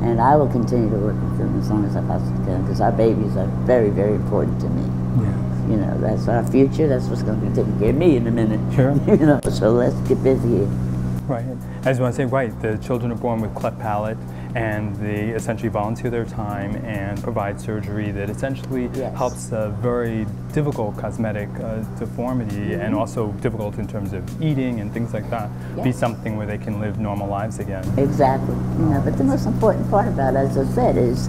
And 0.03 0.21
I 0.21 0.37
will 0.37 0.49
continue 0.49 0.91
to 0.91 0.97
work 0.97 1.21
with 1.21 1.39
them 1.39 1.59
as 1.59 1.71
long 1.71 1.85
as 1.85 1.97
I 1.97 2.03
possibly 2.03 2.45
can 2.45 2.63
because 2.63 2.81
our 2.81 2.93
babies 2.93 3.37
are 3.37 3.47
very, 3.67 3.91
very 3.91 4.15
important 4.15 4.61
to 4.61 4.69
me. 4.69 4.83
Yes. 5.25 5.71
You 5.71 5.77
know, 5.77 6.01
that's 6.01 6.29
our 6.29 6.47
future. 6.47 6.87
That's 6.87 7.07
what's 7.07 7.23
going 7.23 7.41
to 7.41 7.47
be 7.47 7.55
taking 7.55 7.79
care 7.79 7.91
of 7.91 7.97
me 7.97 8.17
in 8.17 8.27
a 8.27 8.31
minute. 8.31 8.61
Sure. 8.75 8.93
You 9.09 9.27
know, 9.27 9.41
so 9.51 9.73
let's 9.73 9.97
get 10.09 10.23
busy 10.23 10.49
here. 10.49 10.67
Right. 11.27 11.45
I 11.83 11.91
just 11.91 12.01
want 12.01 12.15
to 12.15 12.17
say, 12.17 12.25
right, 12.25 12.53
the 12.63 12.79
children 12.79 13.11
are 13.11 13.17
born 13.17 13.41
with 13.41 13.55
cleft 13.55 13.79
palate 13.81 14.19
and 14.55 14.95
they 14.97 15.29
essentially 15.31 15.69
volunteer 15.69 16.11
their 16.11 16.25
time 16.25 16.75
and 16.85 17.23
provide 17.23 17.61
surgery 17.61 18.11
that 18.13 18.31
essentially 18.31 18.89
Yes. 18.95 19.17
helps 19.17 19.53
a 19.53 19.69
very 19.81 20.27
difficult 20.53 20.97
cosmetic 20.97 21.49
uh, 21.61 21.77
deformity 21.99 22.75
and 22.75 22.95
also 22.95 23.29
difficult 23.41 23.79
in 23.79 23.87
terms 23.87 24.13
of 24.13 24.23
eating 24.43 24.81
and 24.81 24.93
things 24.93 25.13
like 25.13 25.29
that 25.31 25.51
be 25.85 25.93
something 25.93 26.37
where 26.37 26.47
they 26.47 26.59
can 26.59 26.81
live 26.81 26.99
normal 26.99 27.29
lives 27.29 27.59
again. 27.59 27.85
Exactly. 27.99 28.55
You 28.79 28.87
know, 28.91 29.03
but 29.05 29.19
the 29.19 29.25
most 29.25 29.47
important 29.47 29.89
part 29.91 30.09
about 30.09 30.35
it, 30.35 30.39
as 30.39 30.57
I 30.57 30.65
said, 30.75 30.97
is 30.97 31.29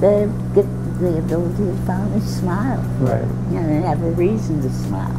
they 0.00 0.28
get 0.54 0.66
the 1.00 1.18
ability 1.18 1.64
to 1.64 1.76
finally 1.86 2.20
smile. 2.20 2.80
Right. 3.00 3.22
You 3.50 3.60
know, 3.60 3.66
they 3.68 3.86
have 3.86 4.02
a 4.02 4.10
reason 4.10 4.60
to 4.62 4.70
smile. 4.70 5.16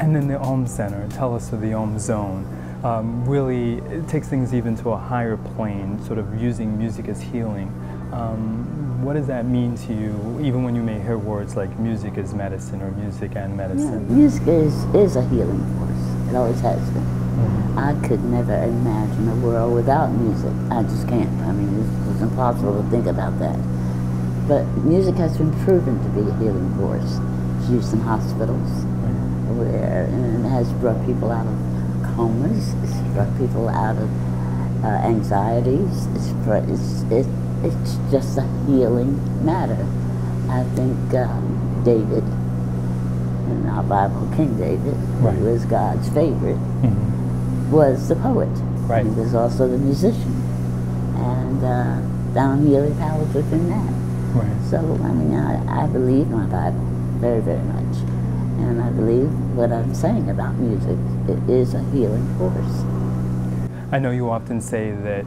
And 0.00 0.16
then 0.16 0.26
the 0.26 0.38
Om 0.40 0.66
Center, 0.66 1.06
tell 1.10 1.34
us 1.36 1.52
of 1.52 1.60
the 1.60 1.72
Om 1.72 1.98
Zone. 2.00 2.44
Um, 2.84 3.24
really, 3.24 3.74
it 3.94 4.08
takes 4.08 4.28
things 4.28 4.52
even 4.52 4.76
to 4.78 4.90
a 4.90 4.96
higher 4.96 5.36
plane, 5.36 6.02
sort 6.04 6.18
of 6.18 6.40
using 6.40 6.76
music 6.76 7.06
as 7.08 7.20
healing. 7.20 7.68
Um, 8.12 9.04
what 9.04 9.14
does 9.14 9.28
that 9.28 9.46
mean 9.46 9.76
to 9.86 9.94
you, 9.94 10.40
even 10.42 10.64
when 10.64 10.74
you 10.74 10.82
may 10.82 10.98
hear 11.00 11.16
words 11.16 11.56
like 11.56 11.76
music 11.78 12.18
is 12.18 12.34
medicine 12.34 12.82
or 12.82 12.90
music 12.92 13.36
and 13.36 13.52
Yeah, 13.52 13.68
medicine? 13.68 14.14
music 14.14 14.46
is, 14.48 14.84
is 14.94 15.16
a 15.16 15.22
healing 15.28 15.62
force. 15.78 16.30
It 16.30 16.36
always 16.36 16.60
has 16.60 16.90
been. 16.90 17.02
Mm-hmm. 17.02 17.78
I 17.78 18.08
could 18.08 18.22
never 18.24 18.54
imagine 18.64 19.28
a 19.28 19.36
world 19.36 19.74
without 19.74 20.10
music. 20.10 20.52
I 20.70 20.82
just 20.82 21.08
can't. 21.08 21.30
I 21.42 21.52
mean, 21.52 21.70
it's, 21.80 22.12
it's 22.14 22.22
impossible 22.22 22.82
to 22.82 22.90
think 22.90 23.06
about 23.06 23.38
that. 23.38 23.58
But 24.48 24.64
music 24.82 25.14
has 25.16 25.38
been 25.38 25.52
proven 25.64 26.02
to 26.02 26.08
be 26.10 26.28
a 26.28 26.34
healing 26.38 26.74
force. 26.76 27.18
It's 27.60 27.70
used 27.70 27.92
in 27.92 28.00
hospitals, 28.00 28.70
where 29.54 30.04
and 30.10 30.44
it 30.44 30.48
has 30.48 30.70
brought 30.74 31.04
people 31.06 31.30
out 31.30 31.46
of 31.46 31.71
comas. 32.14 32.74
It's 32.84 32.98
brought 33.14 33.36
people 33.38 33.68
out 33.68 33.96
of 33.96 34.08
uh, 34.84 34.88
anxieties. 35.06 36.06
It's, 36.16 36.28
it's 36.70 37.02
it, 37.10 37.26
it's 37.64 37.96
just 38.10 38.38
a 38.38 38.42
healing 38.66 39.18
matter. 39.44 39.86
I 40.50 40.64
think 40.74 41.14
um, 41.14 41.82
David 41.84 42.24
in 43.50 43.66
our 43.68 43.82
Bible, 43.82 44.28
King 44.36 44.56
David, 44.56 44.94
Right. 45.20 45.34
who 45.34 45.44
was 45.44 45.64
God's 45.66 46.08
favorite, 46.10 46.58
Mhm. 46.82 47.70
was 47.70 48.08
the 48.08 48.16
poet. 48.16 48.48
Right. 48.88 49.04
He 49.04 49.10
was 49.12 49.34
also 49.34 49.68
the 49.68 49.78
musician, 49.78 50.32
and 51.16 51.62
uh, 51.64 52.00
found 52.34 52.66
healing 52.66 52.94
powers 52.96 53.32
within 53.34 53.68
that. 53.68 53.92
Right. 54.34 54.56
So, 54.70 54.78
I 55.02 55.12
mean, 55.12 55.34
I, 55.34 55.84
I 55.84 55.86
believe 55.86 56.28
my 56.30 56.46
Bible 56.46 56.80
very, 57.20 57.40
very 57.40 57.62
much. 57.62 57.96
And 58.58 58.80
I 58.80 58.90
believe 58.90 59.30
what 59.54 59.72
I'm 59.72 59.94
saying 59.94 60.30
about 60.30 60.54
music. 60.54 60.96
It 61.28 61.50
is 61.50 61.74
a 61.74 61.82
healing 61.90 62.26
force. 62.38 62.84
I 63.92 63.98
know 63.98 64.10
you 64.10 64.30
often 64.30 64.60
say 64.60 64.92
that 64.92 65.24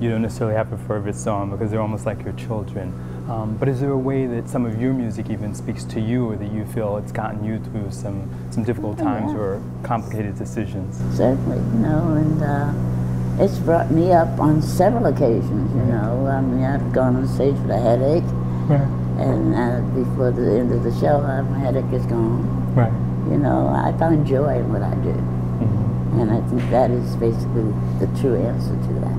you 0.00 0.10
don't 0.10 0.22
necessarily 0.22 0.56
have 0.56 0.72
a 0.72 0.78
favorite 0.78 1.14
song 1.16 1.50
because 1.50 1.70
they're 1.70 1.80
almost 1.80 2.06
like 2.06 2.22
your 2.22 2.32
children. 2.34 2.92
Um, 3.28 3.56
but 3.58 3.68
is 3.68 3.80
there 3.80 3.90
a 3.90 3.98
way 3.98 4.26
that 4.26 4.48
some 4.48 4.64
of 4.64 4.80
your 4.80 4.92
music 4.92 5.30
even 5.30 5.54
speaks 5.54 5.84
to 5.84 6.00
you 6.00 6.30
or 6.30 6.36
that 6.36 6.52
you 6.52 6.64
feel 6.66 6.96
it's 6.98 7.12
gotten 7.12 7.44
you 7.44 7.58
through 7.58 7.90
some, 7.90 8.28
some 8.50 8.62
difficult 8.62 9.00
Oh, 9.00 9.04
times 9.04 9.32
yeah. 9.32 9.38
or 9.38 9.62
complicated 9.82 10.38
decisions? 10.38 10.96
Certainly, 11.16 11.56
you 11.58 11.78
know, 11.86 12.14
and 12.14 12.42
uh, 12.42 13.42
it's 13.44 13.58
brought 13.58 13.90
me 13.90 14.12
up 14.12 14.38
on 14.38 14.62
several 14.62 15.06
occasions, 15.06 15.70
you 15.74 15.82
know. 15.92 16.26
I 16.26 16.40
mean, 16.40 16.62
I've 16.64 16.92
gone 16.92 17.16
on 17.16 17.26
stage 17.26 17.54
with 17.56 17.70
a 17.70 17.78
headache, 17.80 18.22
Right. 18.68 18.80
and 19.18 19.54
uh, 19.54 19.80
before 19.94 20.30
the 20.30 20.58
end 20.58 20.72
of 20.72 20.82
the 20.84 20.92
show, 21.00 21.20
my 21.50 21.58
headache 21.58 21.92
is 21.92 22.06
gone. 22.06 22.74
Right. 22.74 22.92
You 23.30 23.38
know, 23.38 23.68
I 23.68 23.92
find 23.98 24.24
joy 24.26 24.58
in 24.58 24.72
what 24.72 24.82
I 24.82 24.94
do. 24.96 25.12
Mhm. 25.12 26.20
And 26.20 26.30
I 26.30 26.40
think 26.48 26.70
that 26.70 26.90
is 26.90 27.16
basically 27.16 27.74
the 27.98 28.06
true 28.20 28.36
answer 28.36 28.74
to 28.74 28.92
that. 29.00 29.16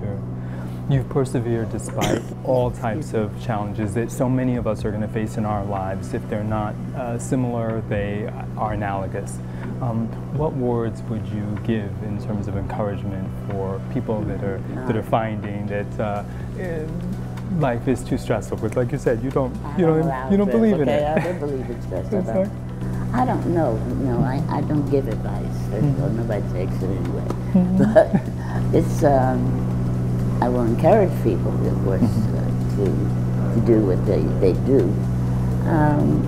Sure. 0.00 0.18
You've 0.88 1.08
persevered 1.08 1.70
despite 1.70 2.22
all 2.44 2.70
types 2.70 3.12
of 3.12 3.30
challenges 3.42 3.94
that 3.94 4.10
so 4.10 4.28
many 4.28 4.56
of 4.56 4.66
us 4.66 4.84
are 4.84 4.90
going 4.90 5.02
to 5.02 5.08
face 5.08 5.36
in 5.36 5.44
our 5.44 5.64
lives. 5.64 6.14
If 6.14 6.26
they're 6.30 6.42
not 6.42 6.74
uh, 6.96 7.18
similar, 7.18 7.82
they 7.88 8.28
are 8.56 8.72
analogous. 8.72 9.38
Um, 9.82 10.06
what 10.36 10.54
words 10.54 11.02
would 11.02 11.26
you 11.28 11.44
give 11.64 11.90
in 12.04 12.18
terms 12.24 12.48
of 12.48 12.56
encouragement 12.56 13.28
for 13.50 13.80
people 13.92 14.22
that 14.22 14.42
are 14.42 14.60
that 14.86 14.96
are 14.96 15.02
finding 15.02 15.66
that 15.66 16.00
uh, 16.00 16.24
eh, 16.58 16.86
life 17.58 17.86
is 17.86 18.02
too 18.02 18.16
stressful? 18.16 18.56
But 18.58 18.76
like 18.76 18.92
you 18.92 18.98
said, 18.98 19.22
you 19.22 19.30
don't 19.30 19.54
you 19.76 19.86
don't 19.86 20.30
you 20.30 20.36
don't 20.36 20.50
believe 20.50 20.80
in 20.80 20.88
okay? 20.88 21.04
it. 21.04 21.18
I 21.18 21.20
don't 21.20 21.38
believe 21.38 21.68
in 21.68 21.82
stress. 21.86 22.48
I 23.12 23.24
don't, 23.24 23.26
like- 23.26 23.44
I 23.44 23.44
don't 23.44 23.46
know. 23.54 23.76
No, 24.02 24.22
I, 24.24 24.42
I 24.56 24.60
don't 24.62 24.88
give 24.90 25.08
advice. 25.08 25.46
First 25.70 25.84
of 25.84 26.02
all, 26.02 26.08
Mm-hmm. 26.08 26.16
nobody 26.16 26.52
takes 26.52 26.82
it 26.82 26.90
anyway. 26.90 27.28
But 27.78 28.74
it's, 28.74 29.04
um, 29.04 30.38
I 30.42 30.48
will 30.48 30.62
encourage 30.64 31.12
people, 31.22 31.52
of 31.66 31.84
course, 31.84 32.00
Mm-hmm. 32.02 32.36
uh, 32.38 33.54
to, 33.54 33.60
to 33.60 33.66
do 33.66 33.84
what 33.86 34.04
they, 34.06 34.22
they 34.40 34.52
do. 34.66 34.80
Um, 35.68 36.22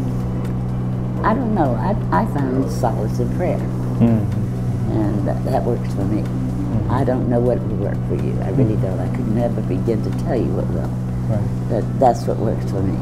I 1.25 1.33
don't 1.35 1.55
know. 1.55 1.75
I, 1.75 2.23
I 2.23 2.27
find 2.35 2.71
solace 2.71 3.19
in 3.19 3.35
prayer, 3.37 3.59
and 3.59 5.27
that, 5.27 5.43
that 5.47 5.63
works 5.65 5.93
for 5.95 6.05
me. 6.05 6.21
Mm-hmm. 6.23 6.91
I 6.91 7.03
don't 7.05 7.29
know 7.31 7.41
what 7.41 7.59
will 7.63 7.77
work 7.77 7.97
for 8.09 8.15
you. 8.23 8.39
I 8.43 8.51
really 8.51 8.77
don't. 8.77 9.01
I 9.01 9.09
could 9.17 9.29
never 9.29 9.61
begin 9.63 10.03
to 10.05 10.11
tell 10.25 10.37
you 10.37 10.53
what 10.53 10.67
will. 10.69 10.91
Right. 11.33 11.71
But 11.71 11.99
that's 11.99 12.27
what 12.27 12.37
works 12.37 12.71
for 12.71 12.83
me. 12.83 12.93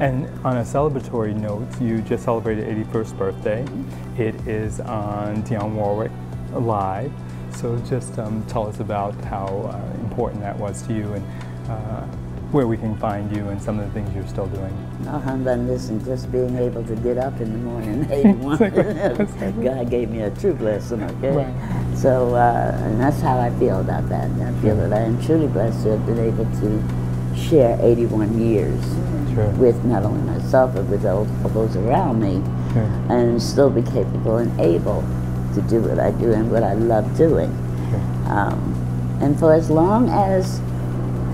And 0.00 0.26
on 0.44 0.56
a 0.56 0.62
celebratory 0.62 1.34
note, 1.34 1.68
you 1.80 2.00
just 2.02 2.24
celebrated 2.24 2.64
81st 2.88 3.16
birthday. 3.18 3.64
It 4.18 4.34
is 4.46 4.80
on 4.80 5.42
Dionne 5.44 5.74
Warwick 5.74 6.10
Live. 6.52 7.12
So 7.52 7.78
just 7.88 8.18
um, 8.18 8.44
tell 8.46 8.66
us 8.66 8.80
about 8.80 9.14
how 9.24 9.46
uh, 9.46 10.00
important 10.00 10.40
that 10.40 10.58
was 10.58 10.82
to 10.88 10.94
you 10.94 11.12
and 11.12 11.24
uh, 11.70 12.06
where 12.50 12.66
we 12.66 12.76
can 12.76 12.96
find 12.98 13.34
you 13.34 13.48
and 13.48 13.62
some 13.62 13.78
of 13.78 13.86
the 13.86 13.92
things 13.92 14.12
you're 14.14 14.26
still 14.26 14.46
doing. 14.48 14.72
Oh, 15.06 15.10
Alhamdulillah, 15.10 15.62
listen, 15.62 16.04
just 16.04 16.30
being 16.32 16.56
able 16.56 16.84
to 16.84 16.96
get 16.96 17.16
up 17.18 17.40
in 17.40 17.52
the 17.52 17.58
morning, 17.58 18.06
81, 18.10 19.62
God 19.62 19.90
gave 19.90 20.10
me 20.10 20.22
a 20.22 20.30
true 20.30 20.54
blessing, 20.54 21.02
okay? 21.02 21.30
Right. 21.30 21.96
So, 21.96 22.34
uh, 22.34 22.76
and 22.82 23.00
that's 23.00 23.20
how 23.20 23.38
I 23.38 23.50
feel 23.58 23.80
about 23.80 24.08
that. 24.08 24.30
I 24.30 24.52
feel 24.60 24.76
that 24.76 24.92
I 24.92 25.00
am 25.02 25.22
truly 25.24 25.46
blessed 25.48 25.84
to 25.84 25.90
have 25.90 26.06
been 26.06 26.18
able 26.18 26.44
to 26.44 27.36
share 27.36 27.78
81 27.80 28.40
years 28.40 28.84
Sure. 29.34 29.48
with 29.52 29.84
not 29.84 30.04
only 30.04 30.22
myself, 30.22 30.74
but 30.74 30.84
with 30.86 31.04
all 31.04 31.24
those 31.48 31.76
around 31.76 32.20
me, 32.20 32.42
Sure. 32.72 32.82
and 33.08 33.40
still 33.42 33.70
be 33.70 33.82
capable 33.82 34.36
and 34.38 34.58
able 34.60 35.02
to 35.54 35.62
do 35.62 35.80
what 35.80 35.98
I 35.98 36.10
do 36.12 36.32
and 36.32 36.50
what 36.50 36.62
I 36.62 36.74
love 36.74 37.16
doing. 37.16 37.50
Sure. 37.90 38.32
Um, 38.32 39.18
and 39.20 39.38
for 39.38 39.52
as 39.52 39.70
long 39.70 40.08
as 40.08 40.60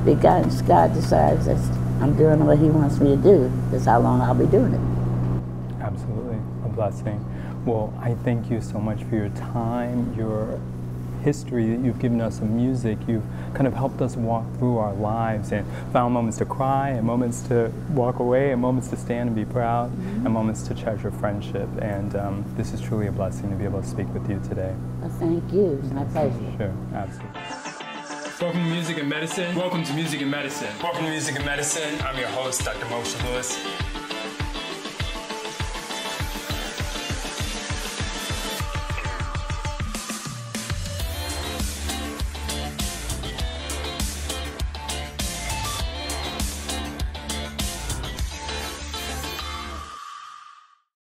the 0.05 0.15
God, 0.15 0.51
God 0.67 0.95
decides 0.95 1.47
that 1.47 1.59
I'm 2.01 2.17
doing 2.17 2.45
what 2.47 2.59
He 2.59 2.71
wants 2.71 3.01
me 3.01 3.11
to 3.17 3.23
do, 3.23 3.53
that's 3.71 3.85
how 3.87 4.01
long 4.01 4.21
I'll 4.21 4.35
be 4.35 4.47
doing 4.47 4.75
it. 4.75 5.83
Absolutely. 5.83 6.39
A 6.65 6.69
blessing. 6.69 7.25
Well, 7.67 7.93
I 8.01 8.15
thank 8.15 8.51
you 8.51 8.61
so 8.61 8.79
much 8.79 9.03
for 9.05 9.17
your 9.17 9.29
time, 9.31 10.15
your 10.17 10.59
history 11.21 11.75
that 11.75 11.85
you've 11.85 11.99
given 11.99 12.21
us 12.21 12.39
of 12.39 12.51
music. 12.51 12.99
You've 13.07 13.25
kind 13.55 13.67
of 13.67 13.75
helped 13.75 14.01
us 14.01 14.17
walk 14.17 14.45
through 14.59 14.79
our 14.79 14.95
lives 14.95 15.53
and 15.53 15.67
found 15.93 16.15
moments 16.15 16.39
to 16.39 16.45
cry 16.45 16.91
and 16.91 17.07
moments 17.07 17.43
to 17.49 17.73
walk 17.91 18.19
away 18.19 18.53
and 18.53 18.61
moments 18.61 18.89
to 18.89 18.97
stand 18.97 19.29
and 19.29 19.37
be 19.37 19.45
proud 19.45 19.91
mm-hmm. 19.91 20.27
and 20.27 20.35
moments 20.35 20.63
to 20.69 20.75
treasure 20.75 21.11
friendship. 21.11 21.69
And 21.81 22.15
um, 22.17 22.45
this 22.57 22.73
is 22.73 22.81
truly 22.81 23.07
a 23.07 23.13
blessing 23.13 23.51
to 23.51 23.57
be 23.57 23.65
able 23.65 23.83
to 23.83 23.89
speak 23.89 24.13
with 24.13 24.29
you 24.29 24.41
today. 24.49 24.75
Well, 25.01 25.11
thank 25.11 25.53
you. 25.53 25.81
It's 25.83 25.93
my 25.93 26.05
pleasure. 26.05 26.57
Sure, 26.57 26.75
absolutely. 26.95 27.41
Welcome 28.41 28.65
to 28.65 28.71
Music 28.71 28.99
and 28.99 29.09
Medicine. 29.09 29.55
Welcome 29.55 29.85
to 29.85 29.93
Music 29.93 30.23
and 30.23 30.31
Medicine. 30.31 30.73
Welcome 30.83 31.05
to 31.05 31.11
Music 31.11 31.37
and 31.37 31.45
Medicine. 31.45 32.01
I'm 32.01 32.19
your 32.19 32.29
host, 32.29 32.65
Dr. 32.65 32.87
Moshe 32.87 33.23
Lewis. 33.25 33.90